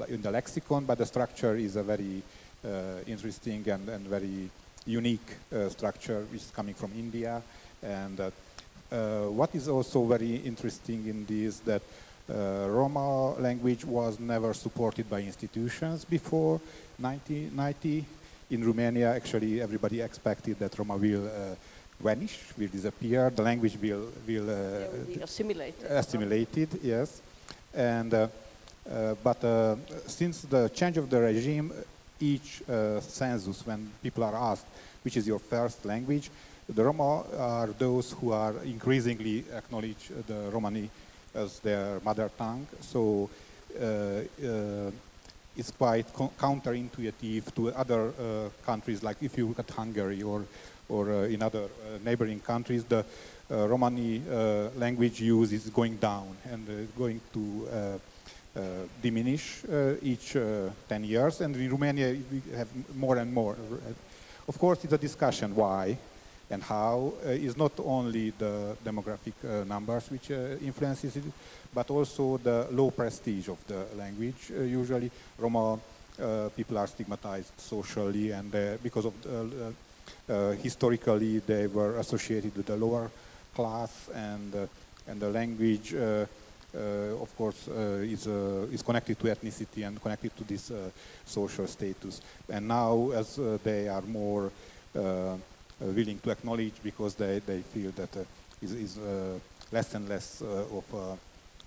[0.07, 2.21] in the lexicon, but the structure is a very
[2.65, 2.69] uh,
[3.07, 4.49] interesting and, and very
[4.85, 7.41] unique uh, structure, which is coming from India.
[7.83, 8.31] And uh,
[8.91, 15.09] uh, what is also very interesting in this that uh, Roma language was never supported
[15.09, 16.61] by institutions before
[16.99, 18.05] 1990.
[18.51, 21.55] In Romania, actually, everybody expected that Roma will uh,
[21.99, 25.91] vanish, will disappear, the language will, will uh, will be assimilated.
[25.91, 27.21] assimilated, yes.
[27.73, 28.27] And, uh,
[28.89, 29.75] uh, but uh,
[30.07, 31.71] since the change of the regime,
[32.19, 34.65] each uh, census, when people are asked
[35.03, 36.29] which is your first language,
[36.67, 40.89] the Roma are those who are increasingly acknowledge the Romani
[41.35, 42.67] as their mother tongue.
[42.81, 43.29] So
[43.79, 44.91] uh, uh,
[45.55, 50.45] it's quite co- counterintuitive to other uh, countries, like if you look at Hungary or,
[50.87, 51.67] or in other
[52.03, 53.03] neighboring countries, the
[53.49, 54.21] Romani
[54.77, 57.99] language use is going down and going to
[58.59, 58.61] uh,
[59.01, 61.39] diminish uh, each uh, 10 years.
[61.41, 63.55] And in Romania, we have more and more.
[64.47, 65.95] Of course, it's a discussion why
[66.49, 71.23] and how uh, is not only the demographic uh, numbers which uh, influences it,
[71.73, 74.51] but also the low prestige of the language.
[74.51, 78.51] Uh, usually, Roma uh, people are stigmatized socially, and
[78.83, 79.73] because of the,
[80.27, 83.09] uh, historically they were associated with the lower
[83.55, 84.53] class, and
[85.07, 87.67] and the language, of course,
[88.03, 90.71] is is connected to ethnicity and connected to this
[91.25, 92.21] social status.
[92.49, 94.51] And now, as they are more
[95.85, 98.23] willing to acknowledge because they, they feel that uh,
[98.61, 99.39] is, is uh,
[99.71, 101.17] less and less uh, of a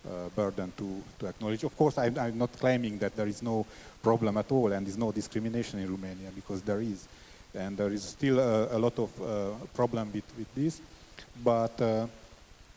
[0.08, 1.64] uh, burden to, to acknowledge.
[1.64, 3.66] Of course, I'm, I'm not claiming that there is no
[4.02, 7.06] problem at all and there's no discrimination in Romania because there is.
[7.54, 10.80] And there is still a, a lot of uh, problem with, with this.
[11.44, 12.06] But uh,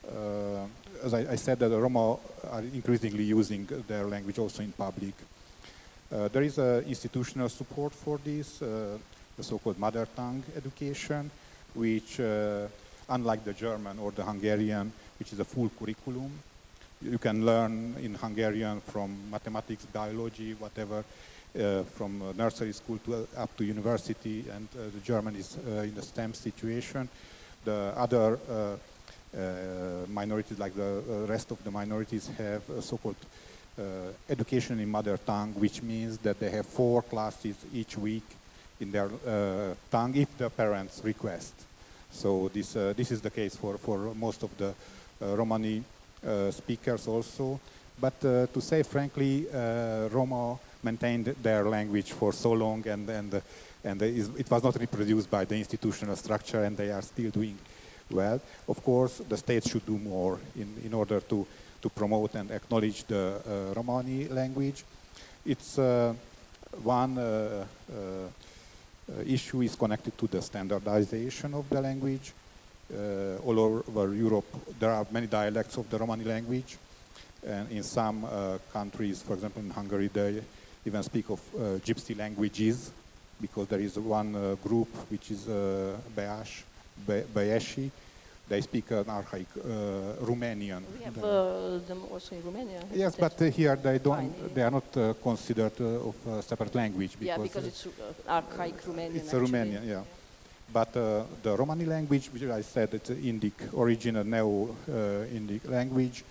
[0.07, 0.65] uh,
[1.03, 2.17] as I, I said, that the Roma
[2.51, 5.13] are increasingly using their language also in public.
[6.11, 8.97] Uh, there is uh, institutional support for this, uh,
[9.38, 11.29] the so-called mother tongue education,
[11.73, 12.67] which, uh,
[13.09, 16.31] unlike the German or the Hungarian, which is a full curriculum,
[17.01, 21.03] you can learn in Hungarian from mathematics, biology, whatever,
[21.57, 25.57] uh, from uh, nursery school to uh, up to university, and uh, the German is
[25.67, 27.07] in a STEM situation.
[27.63, 28.38] The other
[30.07, 33.15] minorities, like the rest of the minorities, have so-called
[33.77, 33.81] uh,
[34.29, 38.23] education in mother tongue, which means that they have four classes each week
[38.80, 41.53] in their uh, tongue if the parents request.
[42.11, 44.73] So this, uh, this is the case for, for most of the
[45.21, 45.84] uh, Romani
[46.49, 47.59] speakers also.
[48.01, 49.45] But to say frankly,
[50.11, 53.41] Roma maintained their language for so long and, and,
[53.84, 57.57] and it was not reproduced by the institutional structure and they are still doing
[58.09, 58.39] well.
[58.67, 61.45] Of course, the state should do more in, in order to,
[61.82, 64.84] to promote and acknowledge the uh, Romani language.
[65.45, 66.13] It's uh,
[66.84, 67.65] one uh,
[69.26, 72.34] issue is connected to the standardization of the language.
[72.93, 74.45] Uh, all over Europe,
[74.80, 76.78] there are many dialects of the Romani language,
[77.45, 80.41] and in some uh, countries, for example, in Hungary, they
[80.86, 82.91] even speak of uh, gypsy languages
[83.41, 86.64] because there is one uh, group which is uh, Beas,
[87.08, 87.89] Be- Beesi.
[88.48, 90.84] They speak an archaic uh, Romanian.
[90.98, 92.80] We have uh, them also in Romania.
[92.93, 94.18] Yes, but uh, here they don't.
[94.18, 94.54] Fine.
[94.54, 97.88] They are not uh, considered uh, of a separate language because, yeah, because uh, it's
[97.88, 99.16] uh, archaic Romanian.
[99.16, 99.52] it's a actually.
[99.52, 100.04] Romanian, yeah.
[100.72, 106.24] But uh, the Romani language, which I said, it's Indic origin, a Neo-Indic language,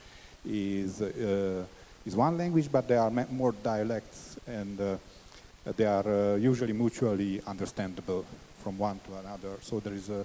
[0.44, 1.64] is uh,
[2.06, 4.96] is one language, but there are more dialects, and uh,
[5.76, 8.24] they are uh, usually mutually understandable
[8.62, 9.56] from one to another.
[9.62, 10.24] So there is a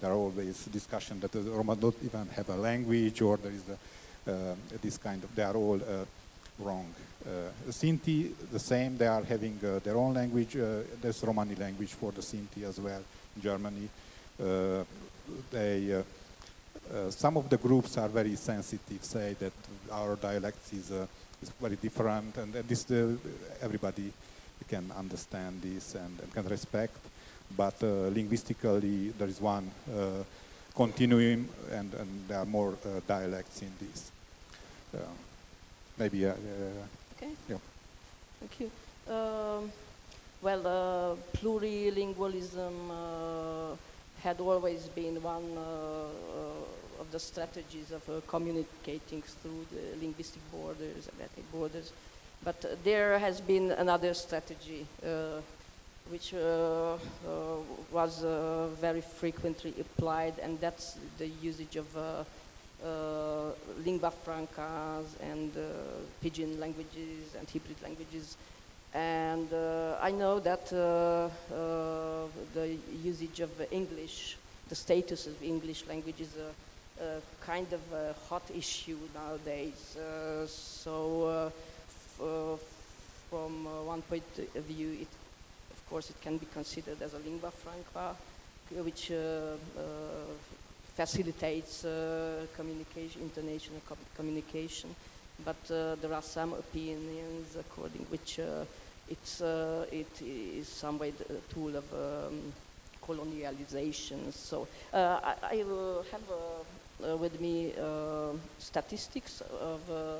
[0.00, 3.62] there are always discussion that the Roma don't even have a language, or there is
[3.68, 5.34] a, uh, this kind of.
[5.34, 6.04] They are all uh,
[6.58, 6.86] wrong.
[7.24, 8.96] Uh, Sinti, the same.
[8.96, 10.56] They are having uh, their own language.
[10.56, 13.02] Uh, there's Romani language for the Sinti as well
[13.34, 13.88] in Germany.
[14.40, 14.84] Uh,
[15.50, 19.52] they, uh, some of the groups are very sensitive, say that
[19.90, 20.90] our dialect is,
[21.42, 22.86] is very different, and, and this
[23.60, 24.12] everybody
[24.68, 26.96] can understand this and, and can respect.
[27.54, 30.24] But uh, linguistically, there is one uh,
[30.74, 34.10] continuum, and, and there are more uh, dialects in this.
[35.98, 36.26] Maybe.
[36.26, 37.32] Okay.
[37.48, 37.56] Yeah.
[38.40, 38.70] Thank you.
[39.12, 39.72] Um,
[40.42, 43.76] well, uh, plurilingualism uh,
[44.22, 51.08] had always been one uh, of the strategies of uh, communicating through the linguistic borders
[51.08, 51.92] and ethnic borders.
[52.44, 55.40] But uh, there has been another strategy uh,
[56.10, 56.98] which uh, uh,
[57.90, 61.86] was uh, very frequently applied, and that's the usage of
[63.84, 65.50] lingua francas and
[66.22, 68.36] pidgin languages and hybrid languages.
[68.94, 69.48] And
[70.00, 71.30] I know that the
[73.02, 74.36] usage of English,
[74.68, 79.96] the status of English language is a, kind of a hot issue nowadays.
[79.96, 81.50] Uh, so,
[82.20, 82.56] uh,
[83.28, 84.22] from one point
[84.54, 85.08] of view, it,
[85.86, 88.16] of course, it can be considered as a lingua franca,
[88.82, 89.82] which uh, uh,
[90.96, 94.90] facilitates uh, communication, international co- communication.
[95.44, 98.40] but there are some opinions according which
[99.08, 99.40] it's
[99.92, 102.52] it is some way a tool of um,
[103.06, 104.32] colonialization.
[104.32, 110.16] So I, I uh, have uh, with me uh, statistics of uh,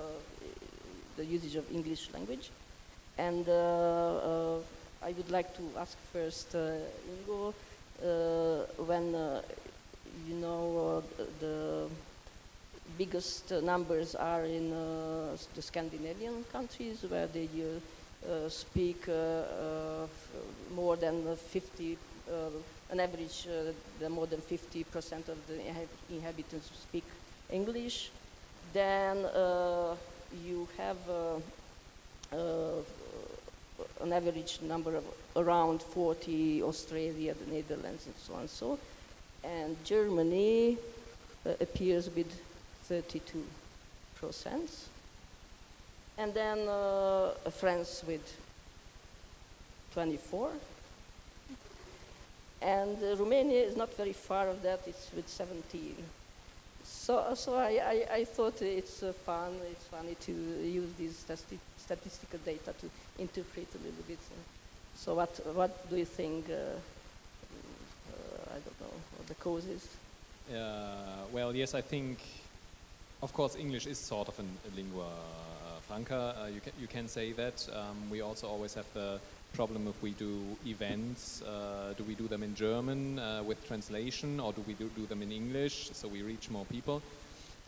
[1.17, 2.51] the usage of English language,
[3.19, 3.49] and
[5.03, 6.72] I would like to ask first uh,
[7.12, 7.53] Ingo
[8.03, 9.42] uh, when uh,
[10.28, 11.03] you know
[11.40, 11.88] the
[12.99, 17.49] biggest numbers are in the Scandinavian countries where they
[18.49, 19.07] speak
[20.74, 22.32] more than uh, 50, uh,
[22.90, 25.61] an average, uh, more than 50% of the
[26.11, 27.05] inhabitants speak
[27.51, 28.11] English.
[28.72, 29.94] Then uh,
[30.44, 32.36] you have uh,
[34.01, 35.05] an average number of
[35.35, 38.41] around 40, Australia, the Netherlands, and so on.
[38.41, 38.79] and So,
[39.45, 40.79] and Germany
[41.45, 42.33] uh, appears with
[42.85, 43.45] 32
[44.20, 44.70] percent,
[46.18, 48.37] and then uh, France with
[49.93, 50.51] 24,
[52.62, 55.95] and uh, Romania is not very far of that; it's with 17.
[56.85, 59.53] So, so I, I, I thought it's uh, fun.
[59.70, 64.18] It's funny to use these stati- statistical data to interpret a little bit.
[64.97, 66.51] So, what what do you think?
[66.51, 68.95] Uh, uh, I don't know
[69.26, 69.89] the causes.
[70.51, 72.18] Uh, well, yes, I think,
[73.22, 75.11] of course, English is sort of an, a lingua
[75.87, 76.49] franca.
[76.53, 77.68] You, can, you can say that.
[77.72, 79.18] Um, we also always have the
[79.55, 84.41] problem if we do events, uh, do we do them in German uh, with translation
[84.41, 87.01] or do we do, do them in English so we reach more people?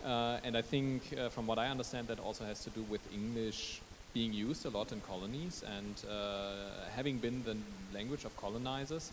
[0.05, 3.81] Uh, and I think, from what I understand, that also has to do with English
[4.15, 6.55] being used a lot in colonies and uh,
[6.95, 7.57] having been the
[7.95, 9.13] language of colonizers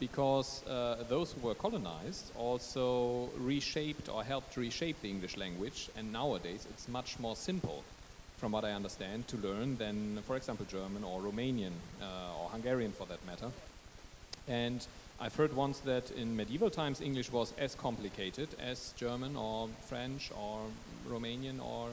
[0.00, 6.12] because uh, those who were colonized also reshaped or helped reshape the English language, and
[6.12, 7.82] nowadays it's much more simple,
[8.38, 11.72] from what I understand, to learn than, for example, German or Romanian
[12.02, 13.50] uh, or Hungarian for that matter.
[14.48, 14.86] And
[15.20, 20.30] I've heard once that in medieval times English was as complicated as German or French
[20.36, 20.60] or
[21.08, 21.88] Romanian or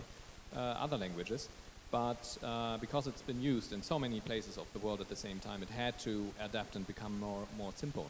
[0.56, 1.48] uh, other languages.
[1.92, 5.16] But uh, because it's been used in so many places of the world at the
[5.16, 8.10] same time, it had to adapt and become more, more simple.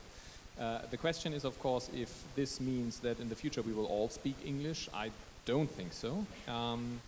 [0.59, 3.87] Uh, the question is, of course, if this means that in the future we will
[3.87, 4.89] all speak English.
[4.93, 5.09] I
[5.45, 6.25] don't think so.
[6.47, 7.01] Um,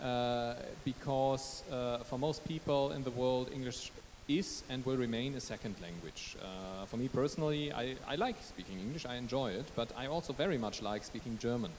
[0.00, 0.54] uh,
[0.84, 3.90] because uh, for most people in the world, English
[4.28, 6.36] is and will remain a second language.
[6.42, 10.32] Uh, for me personally, I, I like speaking English, I enjoy it, but I also
[10.32, 11.70] very much like speaking German.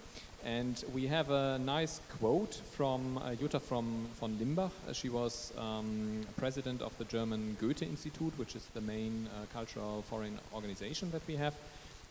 [0.45, 4.71] And we have a nice quote from uh, Jutta from, von Limbach.
[4.87, 9.45] Uh, she was um, president of the German Goethe Institute, which is the main uh,
[9.53, 11.53] cultural foreign organization that we have.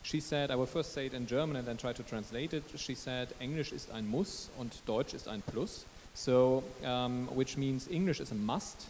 [0.02, 2.64] She said, I will first say it in German and then try to translate it.
[2.76, 5.84] She said, English ist ein Muss und Deutsch ist ein Plus.
[6.14, 8.86] So, um, which means English is a must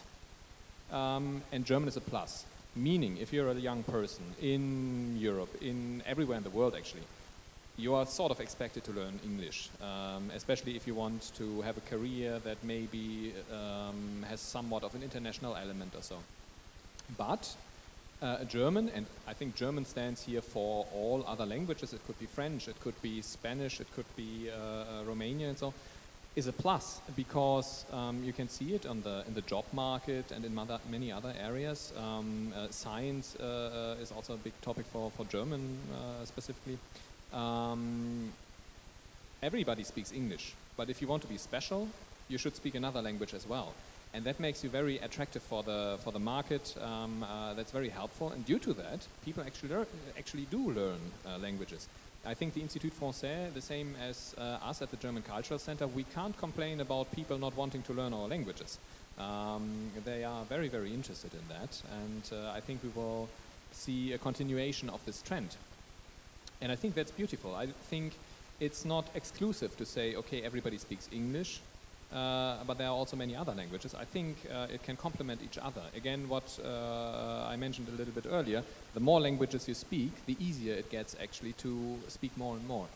[0.91, 2.45] um, and German is a plus.
[2.75, 7.01] Meaning, if you're a young person in Europe, in everywhere in the world actually,
[7.77, 11.77] you are sort of expected to learn English, um, especially if you want to have
[11.77, 16.17] a career that maybe um, has somewhat of an international element or so.
[17.17, 17.55] But
[18.21, 21.93] uh, German, and I think German stands here for all other languages.
[21.93, 25.57] It could be French, it could be Spanish, it could be uh, uh, Romanian, and
[25.57, 25.73] so on,
[26.35, 30.31] is a plus because um, you can see it on the in the job market
[30.31, 31.93] and in mother, many other areas.
[31.97, 35.77] Um, uh, science uh, uh, is also a big topic for for German
[36.25, 36.77] specifically.
[37.33, 38.31] Um,
[39.41, 41.87] everybody speaks English, but if you want to be special,
[42.29, 43.73] you should speak another language as well.
[44.13, 46.75] And that makes you very attractive for the for the market.
[46.81, 49.85] Um, uh, that's very helpful, and due to that, people actually
[50.17, 51.87] actually do learn uh, languages.
[52.25, 55.87] I think the Institut Français, the same as uh, us at the German Cultural Center,
[55.87, 58.79] we can't complain about people not wanting to learn our languages.
[59.17, 63.29] Um, they are very, very interested in that, and uh, I think we will
[63.71, 65.55] see a continuation of this trend.
[66.61, 67.55] And I think that's beautiful.
[67.55, 68.13] I think
[68.59, 71.61] it's not exclusive to say, okay, everybody speaks English,
[72.11, 73.93] uh, but there are also many other languages.
[73.93, 75.81] I think uh, it can complement each other.
[75.95, 80.37] Again, what uh, I mentioned a little bit earlier, the more languages you speak, the
[80.39, 82.87] easier it gets actually to speak more and more.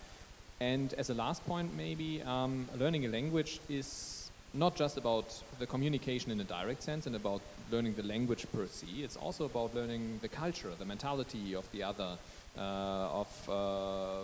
[0.60, 5.66] And as a last point, maybe, um, learning a language is not just about the
[5.66, 7.42] communication in a direct sense and about
[7.72, 11.84] learning the language per se, it's also about learning the culture, the mentality of the
[11.84, 12.18] other,
[12.58, 14.20] of uh,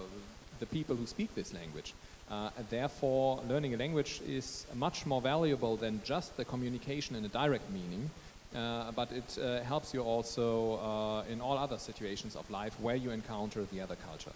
[0.60, 1.94] the people who speak this language.
[2.30, 7.30] Uh, therefore, learning a language is much more valuable than just the communication in a
[7.30, 8.10] direct meaning,
[8.54, 12.96] uh, but it uh, helps you also uh, in all other situations of life where
[12.96, 14.36] you encounter the other culture.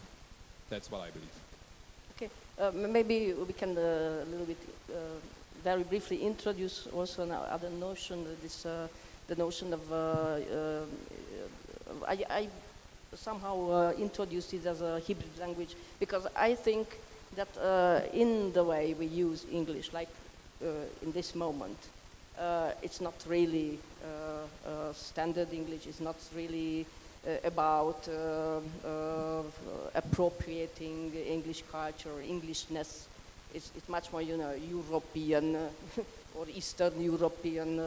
[0.70, 1.36] That's what I believe.
[2.16, 2.30] Okay,
[2.60, 4.58] uh, maybe we can uh, a little bit
[4.89, 4.96] uh,
[5.64, 8.88] very briefly introduce also another notion, uh, this, uh,
[9.28, 10.86] the notion of, uh, uh,
[12.08, 12.48] I, I
[13.16, 16.97] somehow uh, introduced it as a hybrid language because I think
[17.36, 20.09] that uh, in the way we use English, like
[20.64, 20.68] uh,
[21.01, 21.78] in this moment,
[22.39, 26.86] uh, it's not really uh, uh, standard English, it's not really
[27.43, 28.07] about
[29.93, 33.07] appropriating English culture Englishness.
[33.53, 35.55] It's, it's much more, you know, European
[36.36, 37.80] or Eastern European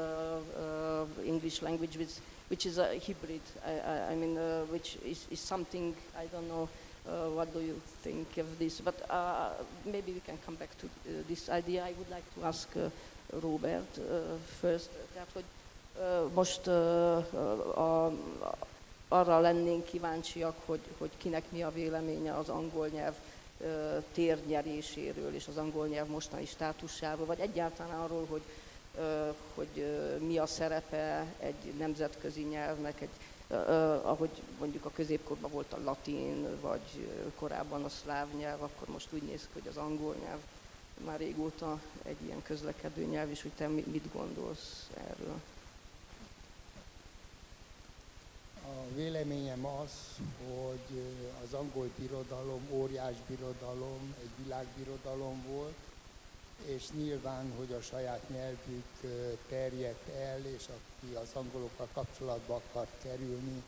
[1.27, 2.15] English language, which,
[2.49, 3.41] which is a hybrid.
[3.67, 6.69] I, I, I mean, uh, which is, is something I don't know.
[7.07, 8.81] Uh, what do you think of this?
[8.81, 9.51] But uh,
[9.85, 11.85] maybe we can come back to uh, this idea.
[11.85, 12.89] I would like to ask uh,
[13.43, 14.89] Robert uh, first.
[15.13, 15.45] Tehát, hogy
[16.35, 18.13] most a,
[19.09, 23.15] arra lennénk kíváncsiak, hogy, hogy kinek mi a véleménye az angol nyelv
[24.13, 28.43] térnyeréséről és az angol nyelv mostani státusáról, vagy egyáltalán arról, hogy,
[29.55, 29.87] hogy
[30.27, 33.09] mi a szerepe egy nemzetközi nyelvnek, egy,
[34.03, 39.23] ahogy mondjuk a középkorban volt a latin, vagy korábban a szláv nyelv, akkor most úgy
[39.23, 40.41] néz ki, hogy az angol nyelv
[41.05, 45.41] már régóta egy ilyen közlekedő nyelv, és hogy te mi- mit gondolsz erről?
[48.67, 49.91] A véleményem az,
[50.49, 51.03] hogy
[51.45, 55.75] az angol birodalom óriás birodalom, egy világbirodalom volt,
[56.65, 58.87] és nyilván, hogy a saját nyelvük
[59.49, 63.63] terjedt el, és aki az angolokkal kapcsolatba akart kerülni,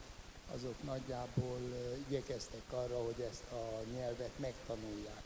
[0.54, 1.60] azok nagyjából
[2.08, 5.22] igyekeztek arra, hogy ezt a nyelvet megtanulják.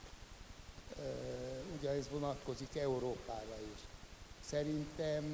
[1.79, 3.81] Ugye ez vonatkozik Európára is.
[4.41, 5.25] Szerintem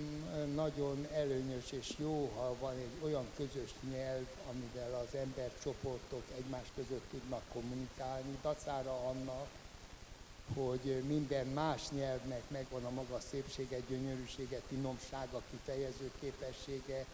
[0.55, 7.11] nagyon előnyös és jó, ha van egy olyan közös nyelv, amivel az embercsoportok egymás között
[7.11, 9.49] tudnak kommunikálni, dacára annak,
[10.55, 17.05] hogy minden más nyelvnek megvan a maga szépsége, gyönyörűsége, finomsága, kifejező képessége,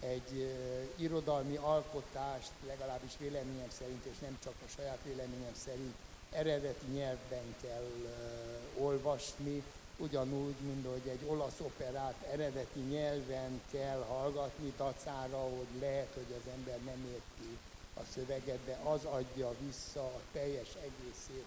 [0.00, 5.94] egy ö, irodalmi alkotást, legalábbis véleményem szerint, és nem csak a saját véleményem szerint,
[6.32, 9.62] eredeti nyelvben kell ö, olvasni,
[9.96, 16.52] ugyanúgy, mint hogy egy olasz operát eredeti nyelven kell hallgatni, dacára, hogy lehet, hogy az
[16.56, 17.58] ember nem érti
[17.94, 21.46] a szöveget, de az adja vissza a teljes egészét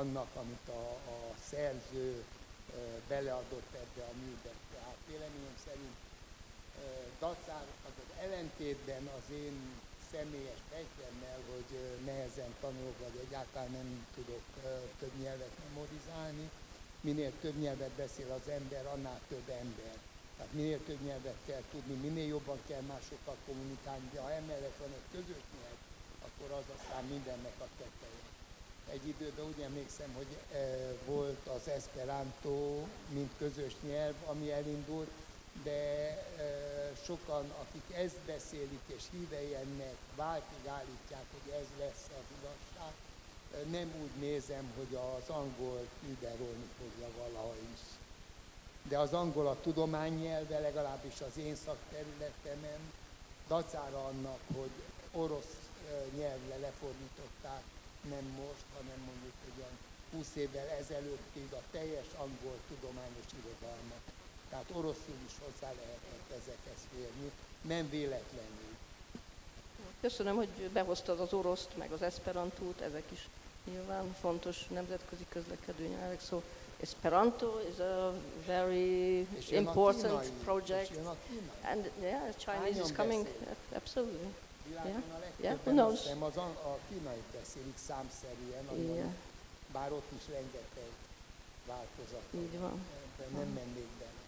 [0.00, 0.84] annak, amit a,
[1.14, 1.18] a
[1.50, 2.24] szerző
[3.08, 4.52] beleadott ebbe a műbe.
[4.72, 5.96] Tehát véleményem szerint
[7.18, 9.56] dacár, az az ellentétben az én
[10.12, 11.70] személyes fejtemmel, hogy
[12.04, 14.44] nehezen tanulok, vagy egyáltalán nem tudok
[15.00, 16.50] több nyelvet memorizálni.
[17.00, 19.94] Minél több nyelvet beszél az ember, annál több ember.
[20.36, 24.92] Tehát minél több nyelvet kell tudni, minél jobban kell másokkal kommunikálni, de ha emellett van
[24.98, 25.78] egy közös nyelv,
[26.26, 28.31] akkor az aztán mindennek a teteje.
[28.90, 30.58] Egy időben úgy emlékszem, hogy e,
[31.06, 35.10] volt az Esperanto, mint közös nyelv, ami elindult,
[35.62, 36.44] de e,
[37.04, 42.92] sokan, akik ezt beszélik és hívei ennek, váltig állítják, hogy ez lesz az igazság.
[43.54, 47.80] E, nem úgy nézem, hogy az angol überolni fogja valaha is.
[48.88, 52.80] De az angol a tudománynyelve, legalábbis az én szakterületemen,
[53.48, 54.70] dacára annak, hogy
[55.12, 55.56] orosz
[56.16, 57.62] nyelvre lefordították,
[58.10, 59.76] nem most, hanem mondjuk egy olyan
[60.12, 64.04] 20 évvel ezelőttig a teljes angol tudományos irodalmat.
[64.50, 67.30] Tehát oroszul is hozzá lehetett ezekhez férni,
[67.60, 68.70] nem véletlenül.
[70.00, 73.28] Köszönöm, hogy behoztad az oroszt, meg az esperantót, ezek is
[73.64, 76.20] nyilván fontos nemzetközi közlekedő nyelvek.
[76.20, 76.42] So
[76.82, 78.12] Esperanto is a
[78.46, 80.90] very important project.
[81.62, 83.26] And yeah, Chinese is coming.
[83.72, 84.26] Absolutely.
[84.68, 85.02] Világon Yeah.
[85.14, 86.02] a Yeah, legtöbben who azt knows?
[86.02, 89.12] hiszem az a, a kínai beszélik számszerűen, nagyon, Yeah,
[89.72, 90.90] bár ott is rengeteg
[91.66, 92.42] változat van.
[92.42, 92.80] így van.
[93.18, 94.20] Ebben nem mennék bele.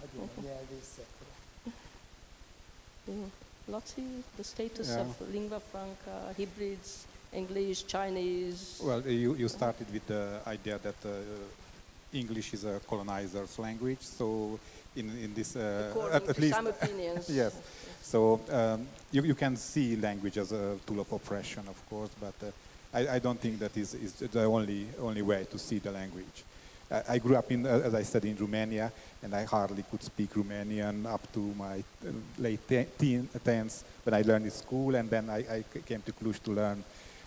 [0.00, 1.26] Hagyom a nyelvészetre.
[3.04, 3.28] Yeah.
[3.66, 5.08] Laci, the status Yeah.
[5.08, 6.88] of lingua franca, hybrids,
[7.30, 8.60] English, Chinese.
[8.82, 11.10] Well, you, you started with the idea that uh,
[12.10, 14.58] English is a colonizer's language, so
[14.94, 17.28] in, in this, uh, according at, at to least, some opinions.
[17.42, 17.52] yes.
[18.04, 22.34] So um, you, you can see language as a tool of oppression, of course, but
[22.46, 22.50] uh,
[22.92, 26.44] I, I don't think that is, is the only, only way to see the language.
[26.90, 28.92] I, I grew up, in, uh, as I said, in Romania,
[29.22, 34.12] and I hardly could speak Romanian up to my uh, late te- teen, teens when
[34.12, 36.84] I learned in school, and then I came to Cluj to learn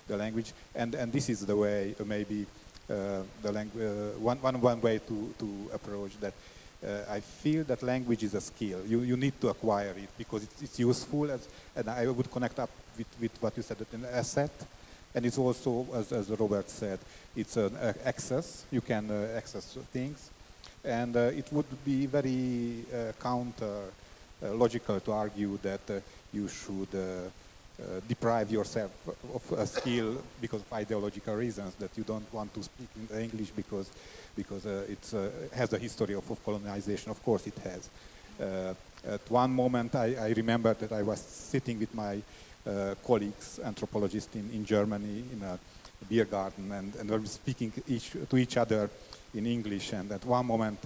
[0.07, 0.53] the language.
[0.75, 2.45] And, and this is the way, uh, maybe,
[2.87, 6.33] the langu- one, one, one way to, to approach that.
[6.85, 8.79] Uh, I feel that language is a skill.
[8.85, 12.59] You, you need to acquire it because it's, it's useful, as, and I would connect
[12.59, 14.51] up with, with what you said, an asset,
[15.17, 16.99] and it's also, as, as Robert said,
[17.35, 18.65] it's an uh, access.
[18.69, 20.29] You can uh, access things.
[20.83, 23.81] And uh, it would be very uh, counter
[24.43, 26.89] uh, logical to argue that you should
[28.07, 28.91] deprive yourself
[29.33, 33.49] of a skill because of ideological reasons that you don't want to speak in English
[33.51, 33.89] because
[34.37, 37.11] because uh, it uh, has a history of, of colonization.
[37.11, 37.89] Of course, it has.
[38.39, 38.73] Uh,
[39.13, 42.21] at one moment, I, I remember that I was sitting with my
[43.01, 45.57] colleagues, anthropologists in, in Germany, in a
[46.09, 48.89] beer garden, and, and we were speaking each, to each other
[49.33, 49.93] in English.
[49.93, 50.77] And at one moment,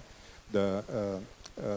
[0.51, 1.19] the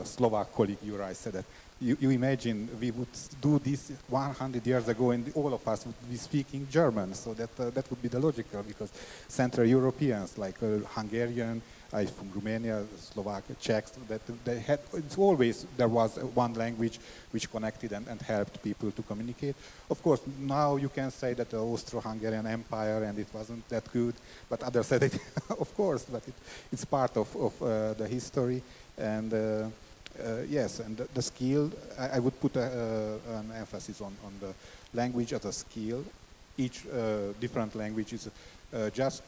[0.05, 1.45] Slovak colleague Juraj said that
[1.81, 3.09] you, you imagine we would
[3.41, 7.15] do this 100 years ago and all of us would be speaking German.
[7.15, 8.91] So that, uh, that would be the logical because
[9.29, 11.61] Central Europeans like uh, Hungarian,
[11.93, 16.99] I from Romania, Slovak, Czechs, that they had, it's always there was one language
[17.31, 19.55] which connected and, and helped people to communicate.
[19.89, 24.15] Of course, now you can say that the Austro-Hungarian Empire and it wasn't that good,
[24.49, 25.15] but others said it,
[25.51, 26.35] of course, but it,
[26.73, 28.63] it's part of, of uh, the history.
[28.99, 29.33] And
[30.23, 34.15] uh, yes, and the, the skill, I, I would put a, uh, an emphasis on,
[34.25, 34.55] on the
[34.97, 36.05] language as a skill.
[36.57, 38.31] Each uh, different language is
[38.73, 39.23] uh, just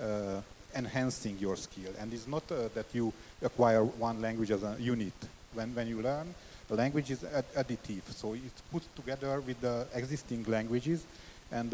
[0.00, 0.40] uh,
[0.74, 1.92] enhancing your skill.
[2.00, 3.12] And it's not uh, that you
[3.42, 5.12] acquire one language as a unit.
[5.52, 6.34] When, when you learn,
[6.68, 8.10] the language is ad- additive.
[8.10, 11.04] So it's put together with the existing languages.
[11.52, 11.70] And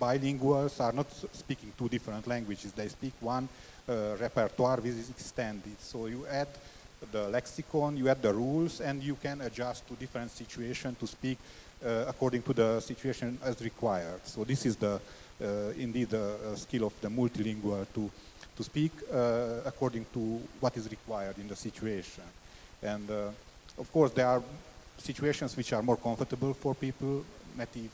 [0.00, 2.72] bilinguals are not speaking two different languages.
[2.72, 3.48] They speak one
[3.88, 5.80] repertoire which is extended.
[5.80, 6.48] So you add
[7.12, 11.38] the lexicon, you add the rules, and you can adjust to different situations to speak
[11.84, 14.20] uh, according to the situation as required.
[14.24, 15.00] So this is the
[15.42, 18.10] uh, indeed the uh, skill of the multilingual to
[18.56, 22.22] to speak uh, according to what is required in the situation.
[22.80, 23.30] And uh,
[23.76, 24.42] of course, there are
[24.96, 27.24] situations which are more comfortable for people.
[27.58, 27.90] Native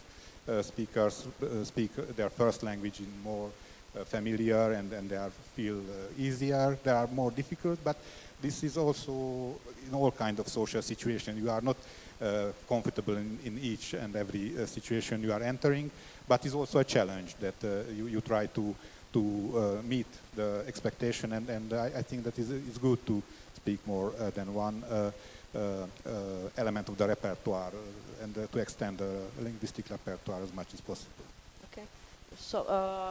[0.62, 1.26] speakers
[1.64, 3.50] speak their first language in more
[4.04, 5.80] familiar and, and they are feel
[6.18, 6.78] easier.
[6.82, 7.96] They are more difficult, but
[8.41, 11.36] this is also in all kind of social situation.
[11.36, 11.76] You are not
[12.20, 15.91] uh, comfortable in, in each and every uh, situation you are entering,
[16.28, 18.74] but it's also a challenge that uh, you, you try to
[19.12, 23.22] to uh, meet the expectation, and, and I, I think that is it's good to
[23.57, 25.11] speak more uh, than one uh,
[26.57, 27.72] element of the repertoire
[28.22, 31.24] and to extend the linguistic repertoire as much as possible.
[31.72, 31.86] Okay.
[32.38, 32.64] So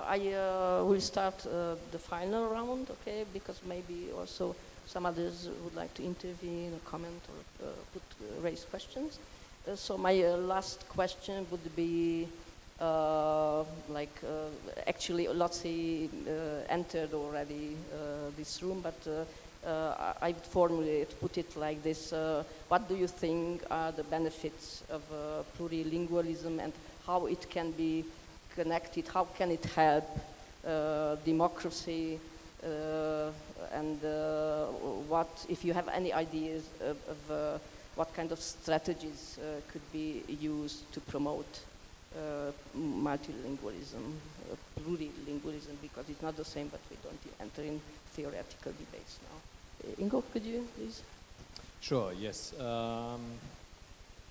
[0.08, 0.18] I
[0.84, 3.26] will start the final round, okay?
[3.34, 4.56] Because maybe also
[4.90, 9.20] some others would like to intervene or comment or uh, put, uh, raise questions.
[9.68, 12.28] Uh, so my uh, last question would be
[12.82, 14.48] uh, like uh,
[14.88, 16.10] actually Laci
[16.70, 17.76] entered already
[18.36, 19.28] this room, but
[19.68, 22.14] I would formulate, put it like this:
[22.70, 25.04] What do you think are the benefits of
[25.58, 26.74] plurilingualism, and
[27.06, 28.06] how it can be
[28.56, 29.08] connected?
[29.10, 30.08] How can it help
[31.26, 32.20] democracy?
[32.64, 33.32] Uh,
[33.74, 34.66] and uh,
[35.08, 37.58] what, if you have any ideas of, of uh,
[37.96, 39.40] what kind of strategies
[39.72, 41.62] could be used to promote
[42.78, 44.04] multilingualism,
[44.80, 47.80] plurilingualism, because it's not the same, but we don't enter in
[48.14, 50.04] theoretical debates now.
[50.04, 51.02] Ingo, could you please?
[51.82, 52.54] Sure, yes.
[52.60, 53.22] Um,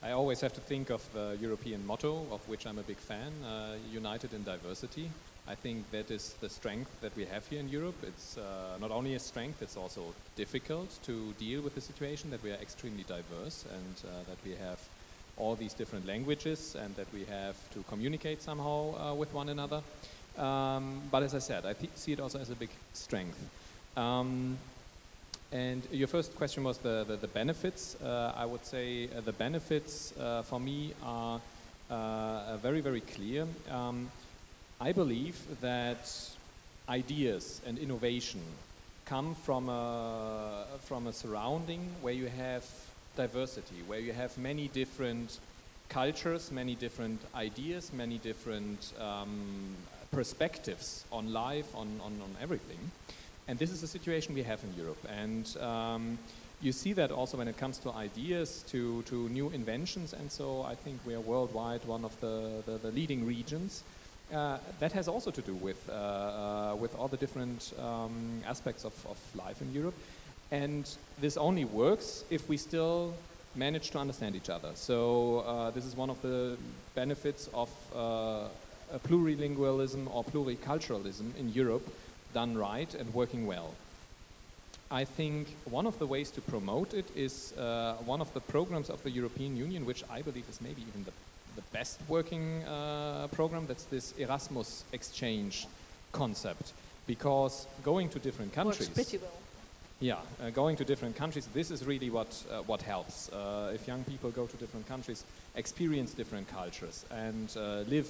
[0.02, 3.32] I always have to think of the European motto, of which I'm a big fan,
[3.44, 5.10] uh, United in Diversity.
[5.48, 7.94] I think that is the strength that we have here in Europe.
[8.02, 12.42] It's uh, not only a strength, it's also difficult to deal with the situation that
[12.42, 14.78] we are extremely diverse and uh, that we have
[15.38, 19.80] all these different languages and that we have to communicate somehow uh, with one another.
[20.36, 23.38] Um, but as I said, I see it also as a big strength.
[23.96, 24.58] Um,
[25.50, 27.96] and your first question was the, the, the benefits.
[28.02, 31.40] Uh, I would say uh, the benefits uh, for me are
[32.60, 33.46] very, very clear.
[33.70, 34.10] Um,
[34.80, 36.08] I believe that
[36.88, 38.40] ideas and innovation
[39.06, 42.64] come from a, from a surrounding where you have
[43.16, 45.40] diversity, where you have many different
[45.88, 49.74] cultures, many different ideas, many different um,
[50.12, 52.78] perspectives on life, on, on, on everything.
[53.48, 55.04] And this is the situation we have in Europe.
[55.08, 56.18] And um,
[56.60, 60.62] you see that also when it comes to ideas, to, to new inventions, and so
[60.62, 63.82] I think we are worldwide one of the, the, the leading regions.
[64.32, 68.84] Uh, that has also to do with, uh, uh, with all the different um, aspects
[68.84, 69.94] of, of life in Europe.
[70.50, 70.88] And
[71.20, 73.14] this only works if we still
[73.54, 74.70] manage to understand each other.
[74.74, 76.58] So uh, this is one of the
[76.94, 78.48] benefits of uh,
[79.06, 81.88] plurilingualism or pluriculturalism in Europe
[82.34, 83.74] done right and working well.
[84.90, 88.88] I think one of the ways to promote it is uh, one of the programs
[88.88, 91.12] of the European Union, which I believe is maybe even the,
[91.58, 93.66] the best working uh, program.
[93.66, 95.66] That's this Erasmus exchange
[96.12, 96.72] concept.
[97.06, 98.88] Because going to different countries.
[98.88, 99.32] Works pretty well.
[100.00, 103.28] Yeah, uh, going to different countries, this is really what, uh, what helps.
[103.32, 105.24] Uh, if young people go to different countries,
[105.56, 108.08] experience different cultures and uh, live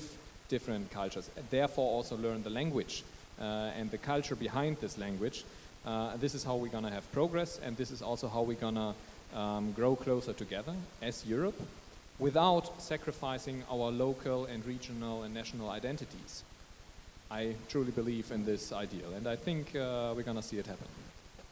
[0.50, 3.04] different cultures, and therefore also learn the language
[3.40, 5.44] uh, and the culture behind this language,
[5.86, 8.60] uh, this is how we're going to have progress and this is also how we're
[8.60, 11.58] going to um, grow closer together as Europe
[12.18, 16.42] without sacrificing our local and regional and national identities.
[17.30, 20.66] I truly believe in this ideal and I think uh, we're going to see it
[20.66, 20.88] happen.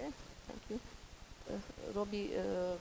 [0.00, 0.10] Okay,
[0.46, 0.80] thank you.
[1.48, 2.76] Uh, Robi, uh,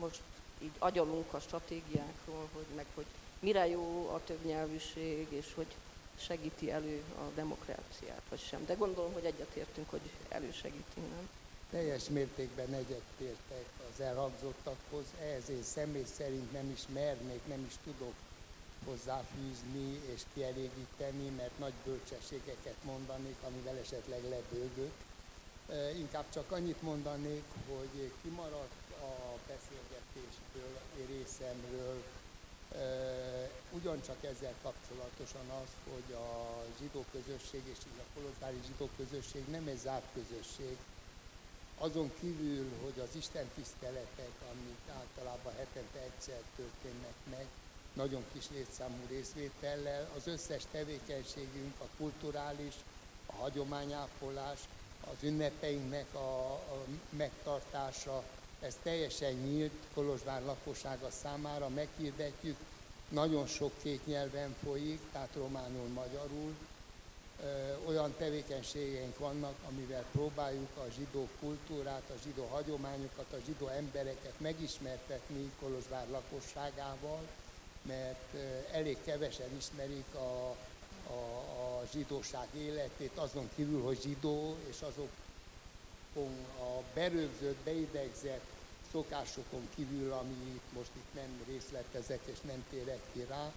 [0.00, 0.20] most
[0.62, 3.06] így agyalunk a stratégiákról, hogy meg hogy
[3.38, 5.66] mire jó a többnyelvűség, és hogy
[6.18, 8.64] segíti elő a demokráciát, vagy sem.
[8.66, 11.28] De gondolom, hogy egyetértünk, hogy elősegíti, nem?
[11.70, 18.14] Teljes mértékben egyetértek az elhangzottakhoz, ehhez én személy szerint nem is mernék, nem is tudok
[18.84, 24.92] hozzáfűzni és kielégíteni, mert nagy bölcsességeket mondanék, amivel esetleg lebőgök.
[25.96, 32.02] Inkább csak annyit mondanék, hogy kimaradt a beszélgetésből, részemről,
[33.70, 39.78] ugyancsak ezzel kapcsolatosan az, hogy a zsidó közösség és a kolozsvári zsidó közösség nem egy
[39.78, 40.76] zárt közösség,
[41.78, 47.46] azon kívül, hogy az Isten tiszteletek, amik általában hetente egyszer történnek meg,
[47.92, 52.74] nagyon kis létszámú részvétellel, az összes tevékenységünk, a kulturális,
[53.26, 54.58] a hagyományápolás,
[55.00, 58.22] az ünnepeinknek a, a megtartása,
[58.60, 62.56] ez teljesen nyílt Kolozsvár lakossága számára, meghirdetjük,
[63.08, 66.54] nagyon sok két nyelven folyik, tehát románul, magyarul,
[67.86, 75.52] olyan tevékenységeink vannak, amivel próbáljuk a zsidó kultúrát, a zsidó hagyományokat, a zsidó embereket megismertetni
[75.60, 77.20] Kolozsvár lakosságával,
[77.82, 78.34] mert
[78.72, 80.56] elég kevesen ismerik a,
[81.10, 81.18] a,
[81.80, 88.44] a zsidóság életét, azon kívül, hogy zsidó, és azokon a berögzött, beidegzett
[88.92, 93.52] szokásokon kívül, ami most itt nem részletezek és nem térek ki rá.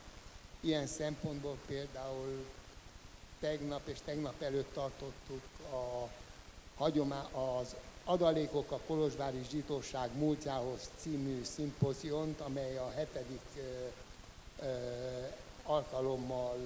[0.59, 2.45] Ilyen szempontból például
[3.40, 6.10] tegnap és tegnap előtt tartottuk a
[6.78, 13.88] hagyomá, az Adalékok a Kolozsvári Zsidóság múltjához című szimpoziont, amely a hetedik ö,
[14.66, 14.68] ö,
[15.64, 16.58] alkalommal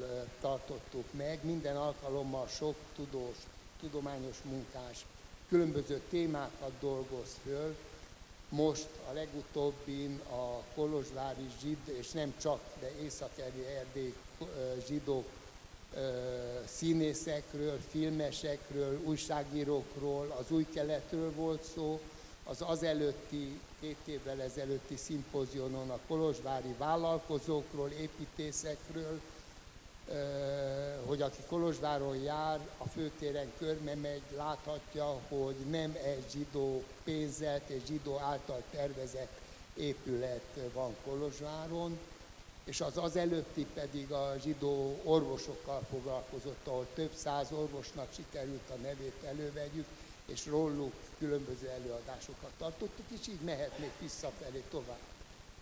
[0.42, 1.40] tartottuk meg.
[1.42, 3.36] Minden alkalommal sok tudós,
[3.80, 5.06] tudományos munkás
[5.50, 7.76] különböző témákat dolgoz föl.
[8.50, 14.14] Most a legutóbbin a Kolozsvári zsid, és nem csak, de északeri erdély
[14.88, 15.26] zsidók
[16.66, 22.00] színészekről, filmesekről, újságírókról, az új keletről volt szó,
[22.44, 29.22] az azelőtti, két évvel ezelőtti szimpozionon a kolozsvári vállalkozókról, építészekről,
[31.06, 37.82] hogy aki Kolozsváron jár, a főtéren körbe megy, láthatja, hogy nem egy zsidó pénzelt és
[37.88, 39.40] zsidó által tervezett
[39.74, 41.98] épület van Kolozsváron,
[42.64, 48.76] és az az előtti pedig a zsidó orvosokkal foglalkozott, ahol több száz orvosnak sikerült a
[48.82, 49.86] nevét elővegyük,
[50.26, 55.02] és róluk különböző előadásokat tartottuk, és így mehetnék visszafelé tovább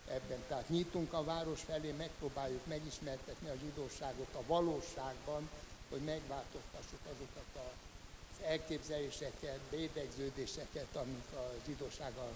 [0.07, 0.43] ebben.
[0.47, 5.49] Tehát nyitunk a város felé, megpróbáljuk megismertetni a zsidóságot a valóságban,
[5.89, 12.31] hogy megváltoztassuk azokat az elképzeléseket, bédegződéseket, amik a zsidósággal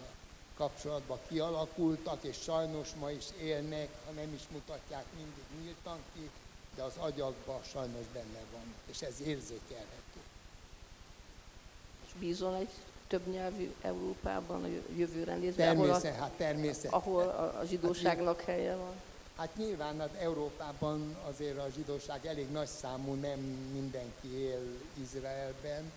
[0.58, 6.30] kapcsolatban kialakultak, és sajnos ma is élnek, ha nem is mutatják mindig nyíltan ki,
[6.76, 10.20] de az agyakban sajnos benne van, és ez érzékelhető.
[12.06, 12.70] És bízol egy
[13.08, 16.94] több nyelvű Európában, a jövőre nézve, ahol a, hát természet.
[16.94, 18.94] ahol a, a zsidóságnak helye van?
[19.36, 23.40] Hát nyilván az Európában azért a zsidóság elég nagy számú, nem
[23.74, 24.62] mindenki él
[25.02, 25.92] Izraelben,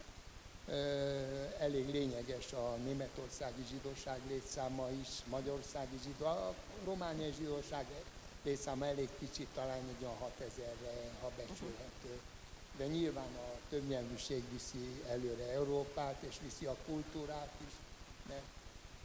[1.58, 6.54] elég lényeges a németországi zsidóság létszáma is, magyarországi zsidó, a
[6.84, 7.86] romániai zsidóság
[8.42, 12.20] létszáma elég kicsi, talán egy olyan 6000-re, ha becsülhető.
[12.76, 17.72] De nyilván a többnyelvűség viszi előre Európát, és viszi a kultúrát is,
[18.28, 18.46] mert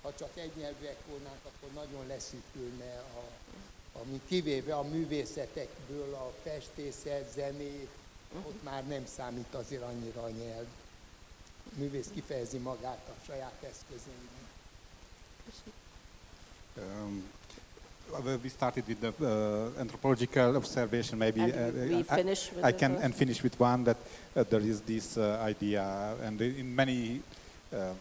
[0.01, 3.24] ha csak egynyelvűek volnánk, akkor nagyon leszűkülne a,
[3.99, 7.89] ami kivéve a művészetekből a festészet, zenét,
[8.45, 10.66] ott már nem számít azért annyira a nyelv
[11.78, 14.14] művész kifejezi magát a saját eszközén.
[16.78, 17.24] Um,
[18.43, 21.18] we started with the uh, anthropological observation.
[21.18, 22.16] Maybe And we uh,
[22.64, 23.03] I, I can first?
[23.03, 23.97] and finish with one that
[24.36, 27.22] uh, there is this uh, idea, and in many
[27.74, 27.93] uh,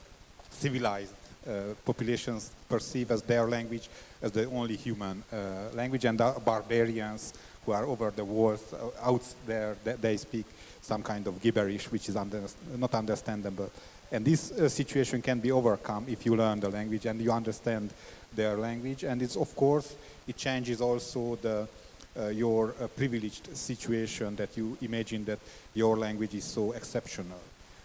[0.51, 1.15] civilized
[1.47, 3.89] uh, populations perceive as their language
[4.23, 5.37] as the only human uh,
[5.75, 7.33] language, and the barbarians
[7.65, 10.47] who are over the walls uh, out there, th- they speak
[10.83, 12.43] some kind of gibberish which is under,
[12.77, 13.71] not understandable.
[14.11, 17.91] And this uh, situation can be overcome if you learn the language and you understand
[18.35, 19.05] their language.
[19.05, 19.95] And it's of course
[20.27, 21.69] it changes also the
[22.15, 25.39] uh, your uh, privileged situation that you imagine that
[25.73, 27.41] your language is so exceptional.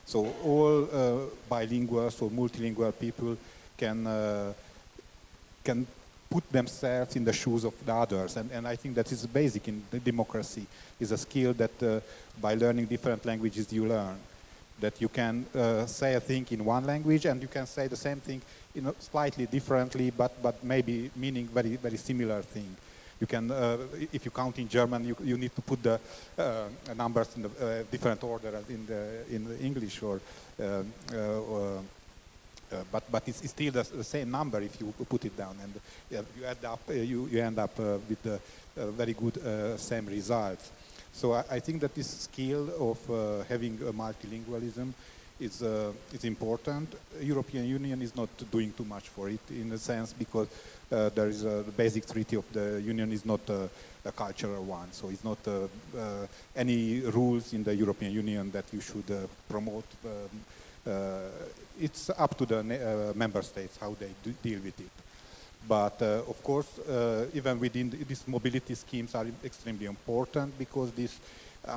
[0.05, 3.37] So all uh, bilinguals or multilingual people
[3.77, 4.53] can uh,
[5.63, 5.87] can
[6.29, 9.67] put themselves in the shoes of the others, and, and I think that is basic
[9.69, 10.65] in democracy.
[10.99, 11.99] Is a skill that uh,
[12.41, 14.17] by learning different languages you learn.
[14.79, 17.95] That you can uh, say a thing in one language and you can say the
[17.95, 18.41] same thing
[18.75, 22.75] in slightly differently, but but maybe meaning very very similar thing.
[23.19, 23.77] You can, uh,
[24.13, 25.99] if you count in German, you, you need to put the
[26.37, 30.21] uh, numbers in a uh, different order in the in the English, or
[30.61, 31.81] uh, uh,
[32.71, 35.55] uh, but but it's, it's still the, the same number if you put it down,
[35.63, 35.73] and
[36.11, 38.37] yeah, you add up, uh, you you end up uh, with uh,
[38.91, 40.69] very good uh, same results.
[41.17, 44.93] So I, I think that this skill of uh, having a multilingualism
[45.39, 46.93] is uh, is important.
[47.19, 50.47] European Union is not doing too much for it in a sense because
[50.91, 53.67] uh, there is a the basic treaty of the Union is not a,
[54.05, 58.65] a cultural one, so it's not uh, uh, any rules in the European Union that
[58.71, 59.87] you should uh, promote.
[60.05, 60.11] Um,
[60.85, 61.19] uh,
[61.79, 64.11] it's up to the member states how they
[64.43, 64.96] deal with it.
[65.67, 70.91] But uh, of course, uh, even within th- these mobility schemes are extremely important because
[70.91, 71.19] this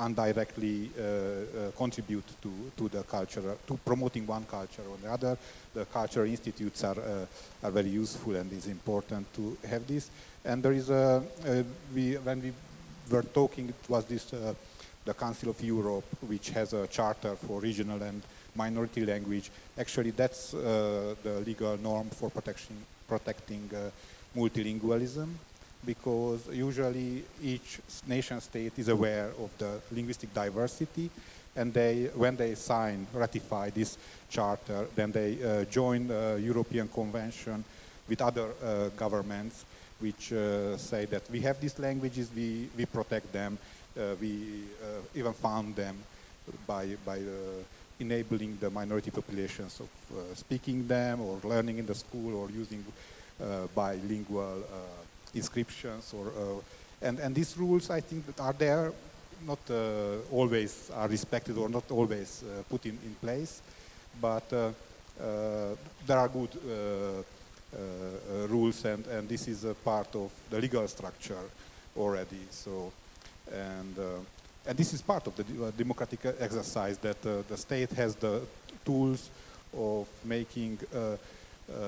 [0.05, 5.37] indirectly uh, contribute to, to the culture, to promoting one culture or the other.
[5.73, 7.27] The cultural institutes are,
[7.61, 10.09] are very useful and it's important to have this.
[10.45, 11.21] And there is a,
[11.93, 12.53] we, when we
[13.09, 14.33] were talking, it was this,
[15.03, 18.21] the Council of Europe, which has a charter for regional and
[18.55, 19.49] minority language.
[19.77, 22.75] Actually, that's uh, the legal norm for protection,
[23.11, 23.89] protecting uh,
[24.39, 25.27] multilingualism
[25.85, 31.09] because usually each nation state is aware of the linguistic diversity
[31.55, 33.97] and they, when they sign, ratify this
[34.29, 37.63] charter, then they uh, join the European Convention
[38.07, 39.65] with other uh, governments
[39.99, 43.57] which uh, say that we have these languages, we, we protect them,
[43.97, 45.95] uh, we uh, even found them
[46.65, 47.19] by, by
[48.01, 52.83] enabling the minority populations of uh, speaking them or learning in the school or using
[53.41, 55.01] uh, bilingual uh,
[55.33, 58.91] inscriptions or uh, and and these rules I think that are there
[59.47, 63.61] not uh, always are respected or not always put in, in place
[64.21, 66.53] but there are good
[68.49, 71.45] rules and, and this is a part of the legal structure
[71.97, 72.91] already so
[73.51, 73.95] and
[74.65, 78.41] and this is part of the uh, democratic exercise that uh, the state has the
[78.85, 79.29] tools
[79.75, 81.15] of making uh,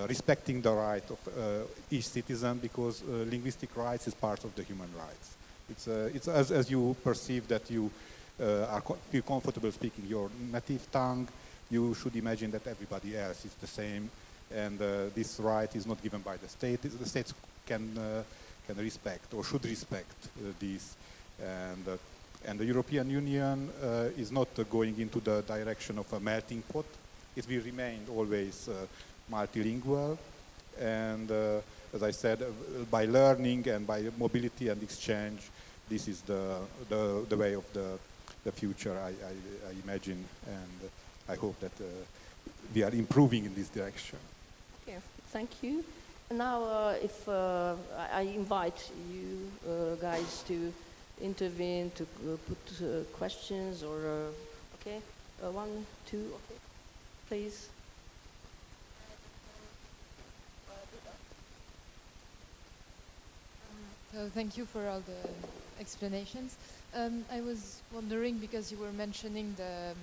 [0.08, 5.36] respecting the right of each citizen because linguistic rights is part of the human rights.
[5.70, 7.92] It's, it's as, as you perceive that you
[8.40, 11.28] are co- feel comfortable speaking your native tongue,
[11.70, 14.10] you should imagine that everybody else is the same,
[14.54, 16.82] and uh, this right is not given by the state.
[16.82, 17.34] The states
[17.66, 18.24] can uh,
[18.66, 20.96] can respect or should respect uh, these,
[21.42, 22.00] and
[22.46, 26.86] and the European Union uh, is not going into the direction of a melting pot.
[27.36, 28.86] It will remain always uh,
[29.32, 30.18] multilingual,
[30.80, 31.62] and uh,
[31.94, 32.44] as I said,
[32.92, 35.42] by learning and by mobility and exchange,
[35.90, 36.58] this is the
[36.90, 37.98] the, the way of the
[38.44, 38.98] the future.
[38.98, 39.34] I, I,
[39.70, 40.90] I imagine, and
[41.30, 41.72] I hope that
[42.76, 44.20] we are improving in this direction.
[44.84, 44.98] Okay,
[45.32, 45.84] thank you.
[46.32, 50.74] Now, uh, if uh, I I invite you uh, guys to
[51.22, 55.00] intervene, to uh, put uh, questions, or uh, okay,
[55.52, 56.60] one, two, okay,
[57.28, 57.70] please.
[64.14, 65.30] So thank you for all the
[65.80, 66.56] explanations.
[66.96, 69.98] Um, I was wondering because you were mentioning the um,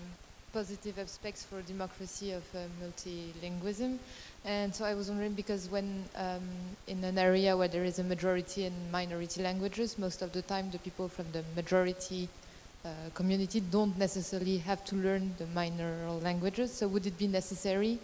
[0.52, 3.98] positive aspects for democracy of uh, multilingualism,
[4.44, 6.42] and so I was wondering because when um,
[6.86, 10.70] in an area where there is a majority and minority languages, most of the time
[10.70, 12.28] the people from the majority
[12.84, 16.72] uh, community don't necessarily have to learn the minor languages.
[16.72, 17.98] So would it be necessary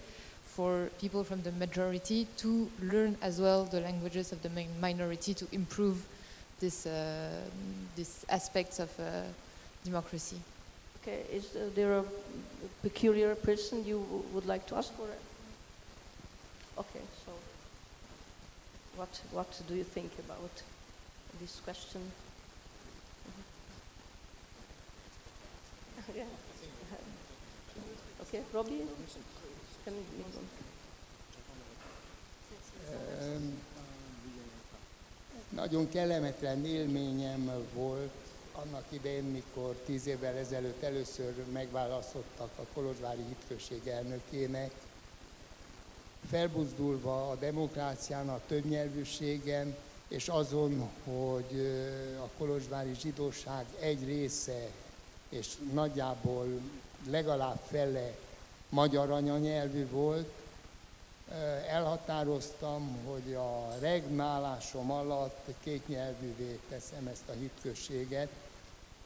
[0.45, 5.35] for people from the majority to learn as well the languages of the min- minority
[5.35, 6.07] to improve
[6.61, 7.31] this uh,
[7.95, 9.23] these aspects of uh,
[9.85, 10.37] democracy.
[11.03, 12.05] Okay, is uh, there a
[12.83, 13.99] peculiar person you
[14.33, 15.07] would like to ask for?
[16.79, 17.33] Okay, so
[18.97, 20.63] what what do you think about
[21.41, 22.01] this question?
[23.27, 23.43] Mhm.
[26.17, 26.25] yeah.
[28.23, 28.83] Okay, Robbie,
[29.85, 30.03] can you
[33.23, 33.61] Um,
[35.51, 38.11] Nagyon kellemetlen élményem volt
[38.53, 44.71] annak idején, mikor tíz évvel ezelőtt először megválasztottak a Kolozsvári Hitközség elnökének,
[46.31, 49.77] felbuzdulva a demokrácián, a többnyelvűségen,
[50.09, 51.61] és azon, hogy
[52.19, 54.69] a kolozsvári zsidóság egy része,
[55.29, 56.47] és nagyjából
[57.11, 58.15] legalább fele
[58.69, 60.29] magyar anyanyelvű volt,
[61.69, 68.29] elhatároztam, hogy a regnálásom alatt kétnyelvűvé teszem ezt a hitközséget,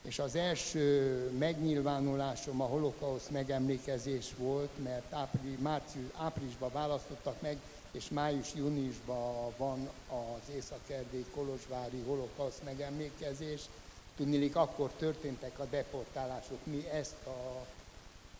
[0.02, 7.56] és az első megnyilvánulásom a holokausz megemlékezés volt, mert április, március, áprilisban választottak meg,
[7.92, 13.60] és május-júniusban van az Észak-Erdély Kolozsvári holokausz megemlékezés.
[14.16, 16.58] Tudnilik, akkor történtek a deportálások.
[16.66, 17.66] Mi ezt a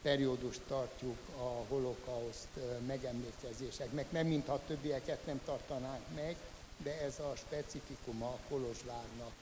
[0.03, 2.49] periódust tartjuk a holokauszt
[2.87, 4.13] megemlékezéseknek.
[4.13, 6.37] Nem mintha többieket nem tartanánk meg,
[6.77, 9.33] de ez a specifikuma a Kolozsvárnak.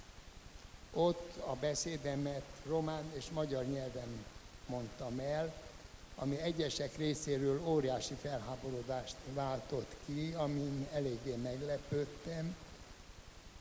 [1.01, 4.24] Ott a beszédemet román és magyar nyelven
[4.66, 5.55] mondtam el,
[6.16, 12.57] ami egyesek részéről óriási felháborodást váltott ki, amin eléggé meglepődtem,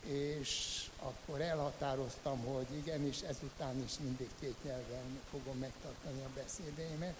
[0.05, 7.15] és akkor elhatároztam, hogy igenis ezután is mindig két nyelven fogom megtartani a beszédeimet.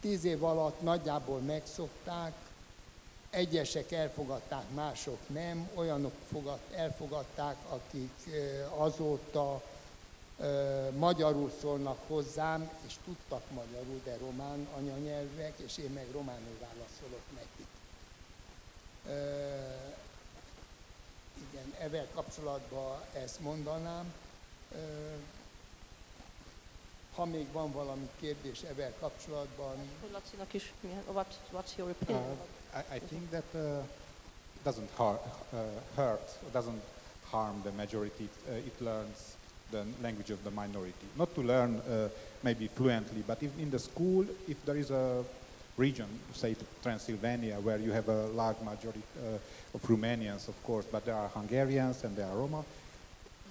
[0.00, 2.32] Tíz év alatt nagyjából megszokták,
[3.32, 8.12] egyesek elfogadták, mások nem, olyanok fogad, elfogadták, akik
[8.76, 9.62] azóta
[10.96, 17.66] magyarul szólnak hozzám, és tudtak magyarul, de román anyanyelvek, és én meg románul válaszolok nekik.
[21.50, 24.12] Igen, ezzel kapcsolatban ezt mondanám.
[27.14, 29.76] Ha még van valami kérdés ezzel kapcsolatban,
[30.12, 32.30] Lacinak is, milyen, what, what's your opinion?
[32.30, 32.36] Uh,
[32.74, 33.82] I, I think that uh,
[34.64, 35.20] doesn't har-
[35.52, 35.56] uh,
[35.96, 36.82] hurt, doesn't
[37.26, 38.28] harm the majority.
[38.48, 39.36] Uh, it learns
[39.70, 41.06] the language of the minority.
[41.16, 42.08] Not to learn uh,
[42.42, 45.24] maybe fluently, but if in the school, if there is a
[45.76, 51.04] region, say Transylvania, where you have a large majority uh, of Romanians, of course, but
[51.06, 52.64] there are Hungarians and there are Roma,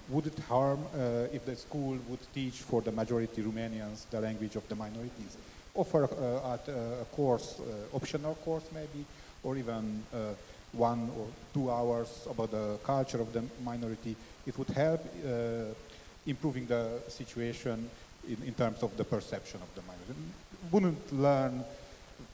[0.08, 4.56] would it harm uh, if the school would teach for the majority Romanians the language
[4.56, 5.36] of the minorities?
[5.74, 9.06] Offer uh, at uh, a course, uh, optional course maybe,
[9.42, 10.02] or even
[10.72, 14.16] one or two hours about the culture of the minority.
[14.46, 15.00] It would help
[16.26, 17.90] improving the situation
[18.28, 20.32] in, in terms of the perception of the minority.
[20.70, 21.64] Wouldn't learn,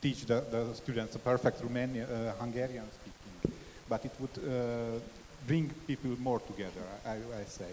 [0.03, 3.59] teach the, the students a perfect Romanian, uh, Hungarian speaking,
[3.89, 4.99] but it would uh,
[5.47, 7.72] bring people more together, I, I say.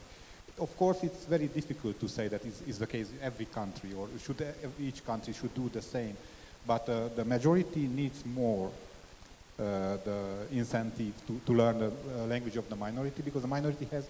[0.58, 3.90] Of course, it's very difficult to say that is, is the case in every country,
[3.94, 4.42] or should
[4.80, 6.16] each country should do the same.
[6.66, 8.72] But uh, the majority needs more
[9.60, 13.86] uh, the incentive to, to learn the uh, language of the minority because the minority
[13.92, 14.06] has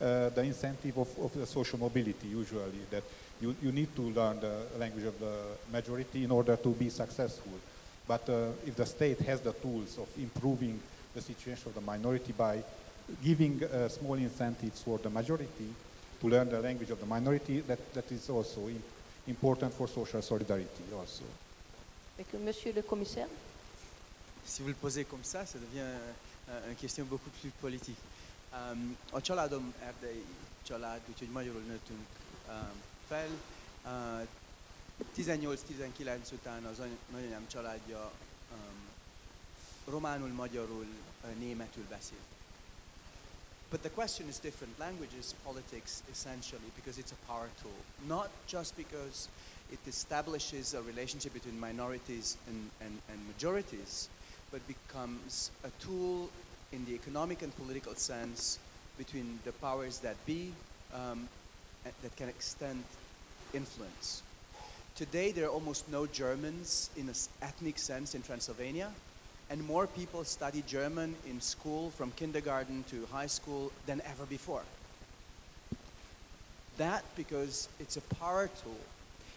[0.00, 3.02] uh, the incentive of, of the social mobility usually that
[3.40, 5.32] you, you need to learn the language of the
[5.72, 7.52] majority in order to be successful.
[8.06, 10.80] But uh, if the state has the tools of improving
[11.14, 12.62] the situation of the minority by
[13.22, 15.68] giving uh, small incentives for the majority
[16.20, 18.82] to learn the language of the minority, that, that is also im-
[19.26, 21.22] important for social solidarity also.
[22.18, 23.28] Avec monsieur le commissaire
[24.44, 25.86] Si vous le posez comme ça, ça devient
[26.48, 27.98] euh, une question beaucoup plus politique.
[28.52, 30.24] Um, a családom erdei
[30.62, 32.06] család, úgyhogy magyarul nőttünk
[32.48, 32.72] um,
[33.08, 33.28] fel.
[33.84, 34.26] Uh,
[35.16, 38.10] 18-19 után az any- nagyanyám családja
[38.52, 38.88] um,
[39.92, 40.86] románul, magyarul,
[41.24, 42.18] uh, németül beszél.
[43.70, 44.78] But the question is different.
[44.80, 47.70] Language is politics essentially because it's a power tool,
[48.08, 49.28] not just because
[49.70, 54.08] it establishes a relationship between minorities and, and, and majorities,
[54.50, 56.28] but becomes a tool
[56.72, 58.58] in the economic and political sense
[58.98, 60.52] between the powers that be
[60.92, 61.28] um,
[61.84, 62.82] that can extend
[63.54, 64.22] influence.
[64.96, 68.90] Today, there are almost no Germans in an ethnic sense in Transylvania,
[69.50, 74.62] and more people study German in school from kindergarten to high school than ever before.
[76.78, 78.78] That because it's a power tool.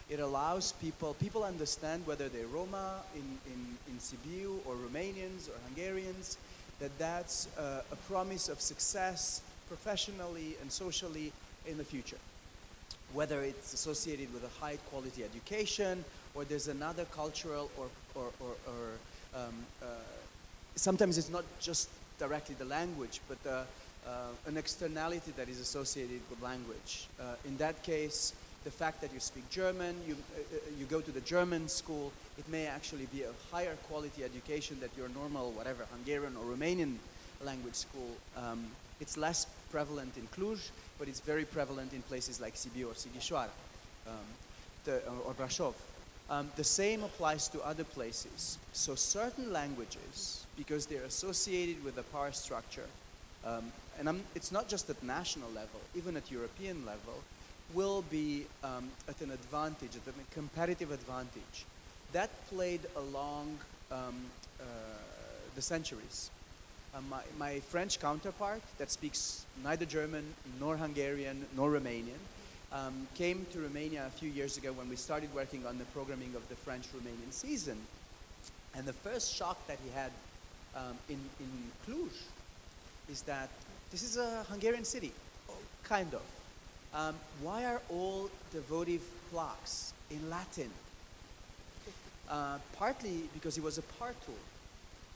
[0.09, 5.53] It allows people, people understand whether they're Roma in, in, in Sibiu or Romanians or
[5.65, 6.37] Hungarians,
[6.79, 11.31] that that's a promise of success professionally and socially
[11.65, 12.17] in the future.
[13.13, 16.03] Whether it's associated with a high quality education
[16.35, 18.89] or there's another cultural or, or, or, or
[19.35, 19.85] um, uh,
[20.75, 21.89] sometimes it's not just
[22.19, 23.63] directly the language, but uh,
[24.07, 27.07] uh, an externality that is associated with language.
[27.19, 28.33] Uh, in that case,
[28.63, 30.15] the fact that you speak German, you,
[30.79, 34.89] you go to the German school, it may actually be a higher quality education than
[34.97, 36.95] your normal, whatever, Hungarian or Romanian
[37.43, 38.65] language school um,
[39.03, 43.49] It's less prevalent in Cluj, but it's very prevalent in places like Sibiu or Sighișoara
[44.07, 44.13] um,
[44.85, 45.73] the, or Brasov.
[46.33, 48.57] Um, the same applies to other places.
[48.71, 52.87] So certain languages, because they're associated with the power structure,
[53.45, 57.21] um, and I'm, it's not just at national level, even at European level,
[57.75, 61.65] will be um, at an advantage, at a competitive advantage.
[62.13, 63.59] That played along
[63.91, 64.15] um,
[64.59, 64.63] uh,
[65.53, 66.31] the centuries.
[66.95, 70.23] Uh, my, my French counterpart, that speaks neither German
[70.59, 72.21] nor Hungarian nor Romanian,
[72.73, 76.33] um, came to Romania a few years ago when we started working on the programming
[76.35, 77.77] of the French Romanian season.
[78.75, 80.11] And the first shock that he had
[80.75, 81.49] um, in, in
[81.85, 82.11] Cluj
[83.09, 83.49] is that
[83.91, 85.11] this is a Hungarian city,
[85.83, 86.21] kind of.
[86.95, 89.01] Um, why are all the votive
[89.31, 90.69] plaques in Latin?
[92.29, 94.35] Uh, partly because he was a part tool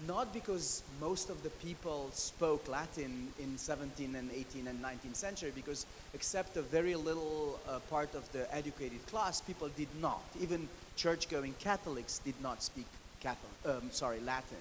[0.06, 5.52] not because most of the people spoke Latin in 17 and 18 and 19th century,
[5.56, 10.22] because except a very little uh, part of the educated class, people did not.
[10.40, 12.86] Even church-going Catholics did not speak
[13.22, 14.58] Catholic, um, sorry, Latin.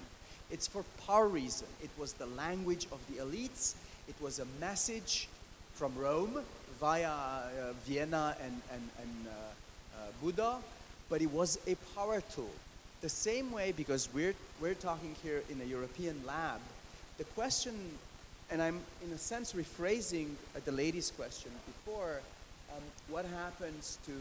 [0.49, 1.67] It's for power reason.
[1.83, 3.75] It was the language of the elites.
[4.07, 5.27] It was a message
[5.73, 6.39] from Rome
[6.79, 10.57] via uh, Vienna and, and, and uh, uh Buda,
[11.09, 12.49] but it was a power tool
[13.01, 16.59] the same way, because we're, we're talking here in a European lab,
[17.17, 17.73] the question,
[18.49, 22.21] and I'm in a sense rephrasing uh, the lady's question before,
[22.75, 24.11] um, what happens to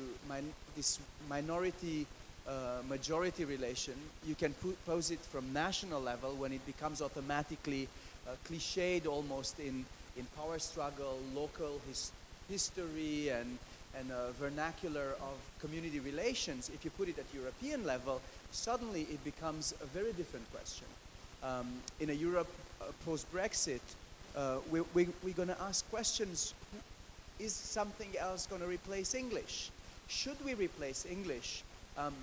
[0.76, 0.98] this
[1.28, 2.06] minority
[2.48, 3.94] uh, majority relation?
[4.24, 4.54] You can
[4.86, 7.88] pose it from national level when it becomes automatically
[8.26, 9.84] uh, cliched almost in,
[10.16, 12.12] in power struggle, local his-
[12.48, 13.58] history, and,
[13.98, 16.70] and vernacular of community relations.
[16.72, 18.20] If you put it at European level,
[18.56, 20.86] suddenly it becomes a very different question.
[21.42, 21.66] Um,
[22.00, 22.48] in a Europe
[22.80, 23.80] uh, post-Brexit,
[24.36, 26.54] uh, we, we, we're going to ask questions,
[27.38, 29.70] is something else going to replace English?
[30.08, 31.62] Should we replace English?
[31.98, 32.14] Um,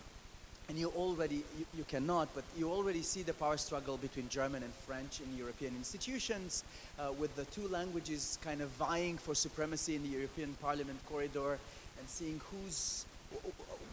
[0.70, 4.64] and you already, you, you, cannot, but you already see the power struggle between German
[4.64, 6.64] and French in European institutions,
[7.00, 11.60] uh, with the two languages kind of vying for supremacy in the European Parliament corridor
[12.00, 13.06] and seeing who's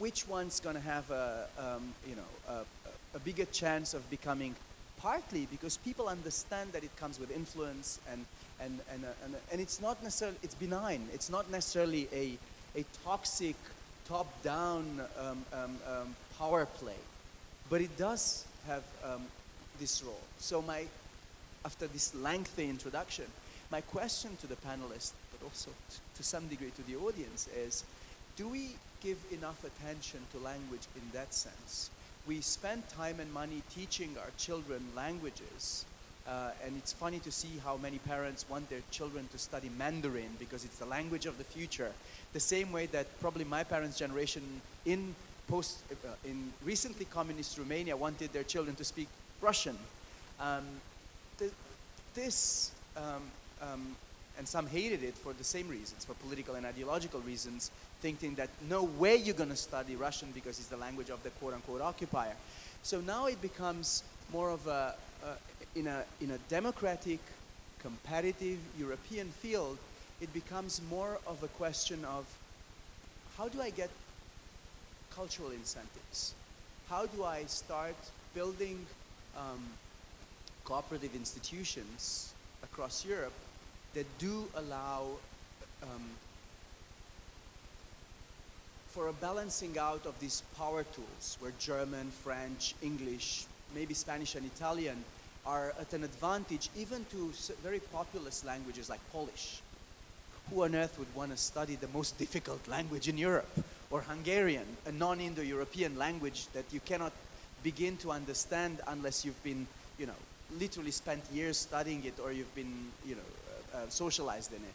[0.01, 4.57] which one's going to have a, um, you know, a, a, bigger chance of becoming
[4.97, 8.25] partly because people understand that it comes with influence and,
[8.61, 11.07] and, and, uh, and, and it's not necessarily, it's benign.
[11.13, 12.33] It's not necessarily a,
[12.79, 13.57] a toxic,
[14.09, 17.01] top-down um, um, um power play,
[17.69, 19.23] but it does have um,
[19.79, 20.25] this role.
[20.39, 20.85] So my,
[21.67, 23.27] after this lengthy introduction,
[23.71, 25.71] my question to the panelists, but also
[26.17, 27.85] to some degree to the audience is,
[28.37, 28.71] do we
[29.03, 31.91] give enough attention to language in that sense.
[32.27, 35.85] We spend time and money teaching our children languages,
[36.29, 40.37] uh, and it's funny to see how many parents want their children to study Mandarin
[40.39, 41.93] because it's the language of the future.
[42.33, 44.43] The same way that probably my parents' generation
[44.85, 45.15] in
[45.49, 49.09] post uh, in recently communist Romania wanted their children to speak
[49.41, 49.77] Russian.
[50.39, 50.65] Um,
[51.39, 51.53] th-
[52.15, 53.23] this um,
[53.61, 53.97] um,
[54.39, 57.71] and some hated it for the same reasons, for political and ideological reasons,
[58.01, 61.31] thinking that no way you're going to study Russian because it's the language of the
[61.31, 62.35] quote unquote occupier.
[62.83, 64.03] So now it becomes
[64.33, 64.95] more of a,
[65.75, 67.21] in, a, in a democratic,
[67.81, 69.79] competitive European field,
[70.21, 72.27] it becomes more of a question of
[73.37, 73.91] how do I get
[75.15, 76.35] cultural incentives?
[76.89, 77.97] How do I start
[78.35, 78.85] building
[79.37, 79.61] um,
[80.65, 82.33] cooperative institutions
[82.63, 83.33] across Europe
[83.95, 85.07] that do allow
[85.83, 86.11] um,
[88.89, 94.45] for a balancing out of these power tools where German, French, English, maybe Spanish and
[94.47, 95.05] Italian
[95.47, 99.61] are at an advantage even to very populous languages like Polish.
[100.51, 103.49] Who on earth would want to study the most difficult language in Europe?
[103.91, 107.13] Or Hungarian, a non-Indo-European language that you cannot
[107.63, 109.67] begin to understand unless you've been,
[109.99, 110.21] you know,
[110.59, 112.73] literally spent years studying it or you've been,
[113.07, 113.23] you know,
[113.75, 114.75] uh, socialized in it.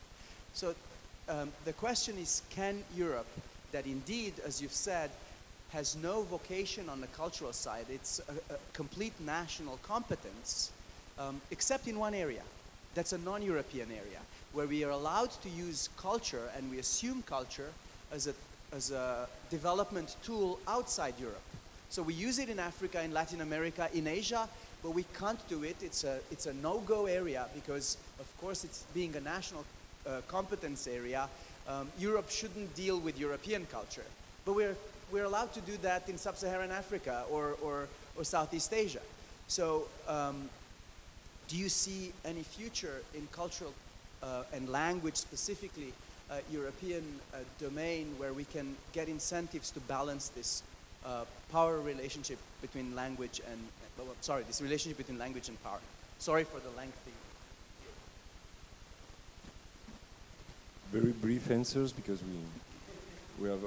[0.53, 0.75] So
[1.27, 3.27] um, the question is, can Europe,
[3.71, 5.09] that indeed, as you've said,
[5.69, 10.71] has no vocation on the cultural side, it's a, a complete national competence,
[11.19, 12.43] um, except in one area.
[12.93, 14.19] That's a non-European area,
[14.53, 17.71] where we are allowed to use culture and we assume culture
[18.11, 18.33] as a,
[18.71, 21.41] as a development tool outside Europe.
[21.89, 24.47] So we use it in Africa, in Latin America, in Asia,
[24.85, 25.75] but we can't do it.
[25.81, 29.65] It's a, it's a no-go area because, of course, it's being a national
[30.05, 31.27] uh, competence area.
[31.67, 34.05] Um, Europe shouldn't deal with European culture.
[34.45, 34.77] But we're,
[35.11, 39.01] we're allowed to do that in sub-Saharan Africa or, or, or Southeast Asia.
[39.47, 40.49] So um,
[41.47, 43.73] do you see any future in cultural
[44.21, 45.93] uh, and language specifically,
[46.29, 47.03] uh, European
[47.33, 50.61] uh, domain where we can get incentives to balance this
[51.03, 53.59] uh, power relationship between language and,
[53.97, 55.79] well, sorry, this relationship between language and power.
[56.19, 57.11] Sorry for the lengthy.
[60.91, 63.59] Very brief answers because we we have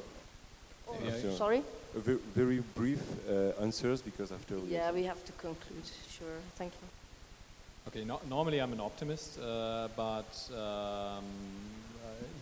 [1.05, 1.63] Yeah, after- Sorry?
[1.95, 5.85] a ve- very brief uh, answers because after we Yeah, we have to conclude.
[6.11, 6.39] Sure.
[6.57, 6.89] Thank you.
[7.89, 11.23] Okay, no, normally I'm an optimist, uh, but um, uh,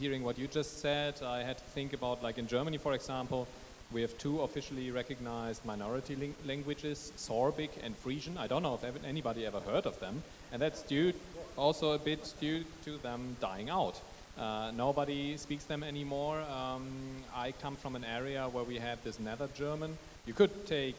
[0.00, 3.46] hearing what you just said, I had to think about, like in Germany, for example,
[3.92, 8.36] we have two officially recognized minority languages, Sorbic and Frisian.
[8.36, 10.22] I don't know if anybody ever heard of them,
[10.52, 11.12] and that's due
[11.56, 14.00] also a bit due to them dying out.
[14.38, 16.40] Uh, nobody speaks them anymore.
[16.42, 16.86] Um,
[17.34, 19.96] I come from an area where we had this Nether German.
[20.26, 20.94] You could take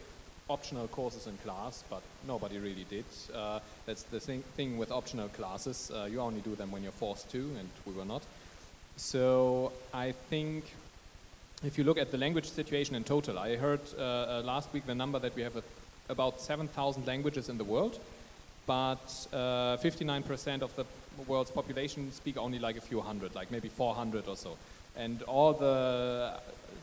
[0.49, 3.05] optional courses in class, but nobody really did.
[3.33, 5.91] Uh, that's the thing, thing with optional classes.
[5.93, 8.23] Uh, you only do them when you're forced to, and we were not.
[8.95, 10.63] So I think
[11.63, 14.85] if you look at the language situation in total, I heard uh, uh, last week
[14.85, 15.63] the number that we have a,
[16.09, 17.99] about 7,000 languages in the world,
[18.65, 20.85] but uh, 59% of the
[21.27, 24.57] world's population speak only like a few hundred, like maybe 400 or so.
[24.95, 26.33] And all the,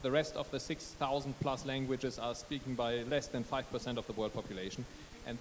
[0.02, 4.12] the rest of the 6,000 plus languages are speaken by less than 5% of the
[4.12, 4.84] world population.
[5.26, 5.38] And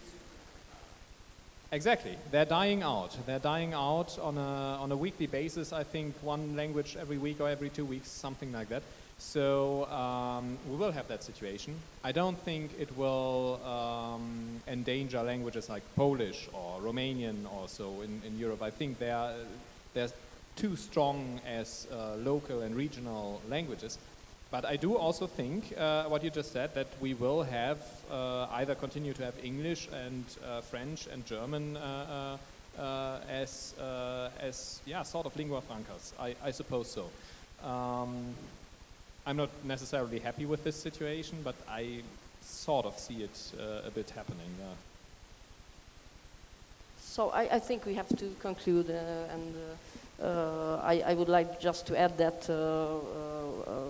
[1.73, 2.15] Exactly.
[2.29, 3.17] They're dying out.
[3.25, 5.73] They're dying out on a, on a weekly basis.
[5.73, 8.83] I think one language every week or every two weeks, something like that.
[9.23, 11.75] So um, we will have that situation.
[12.03, 18.21] I don't think it will um, endanger languages like Polish or Romanian or so in,
[18.27, 18.61] in Europe.
[18.61, 19.33] I think they are,
[19.95, 20.11] they're
[20.55, 23.97] too strong as uh, local and regional languages.
[24.51, 27.79] But I do also think uh, what you just said that we will have
[28.11, 32.37] uh, either continue to have English and uh, French and German uh,
[32.77, 33.73] uh, uh, as
[34.39, 36.13] as yeah sort of lingua francas.
[36.19, 37.09] I, I suppose so.
[37.67, 38.35] Um,
[39.25, 42.01] I'm not necessarily happy with this situation, but I
[42.41, 44.51] sort of see it uh, a bit happening.
[44.61, 44.75] Uh,
[47.13, 51.29] So I, I think we have to conclude, uh, and uh, uh, I, I would
[51.29, 53.89] like just to add that uh, uh,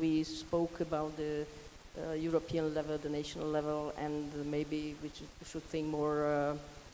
[0.00, 1.44] we spoke about the
[2.16, 5.10] European level, the national level, and maybe we
[5.50, 6.24] should, think more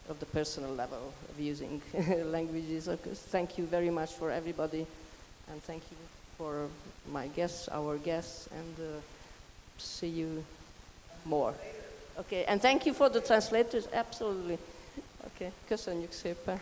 [0.08, 1.82] of the personal level of using
[2.24, 2.88] languages.
[3.30, 4.86] Thank you very much for everybody,
[5.50, 5.98] and thank you
[6.38, 6.68] for
[7.12, 9.00] my guests, our guests, and uh,
[9.78, 10.44] see you
[11.24, 11.54] more.
[12.18, 14.58] Okay, and thank you for the translators, absolutely.
[15.26, 16.60] Okay, köszönjük szépen.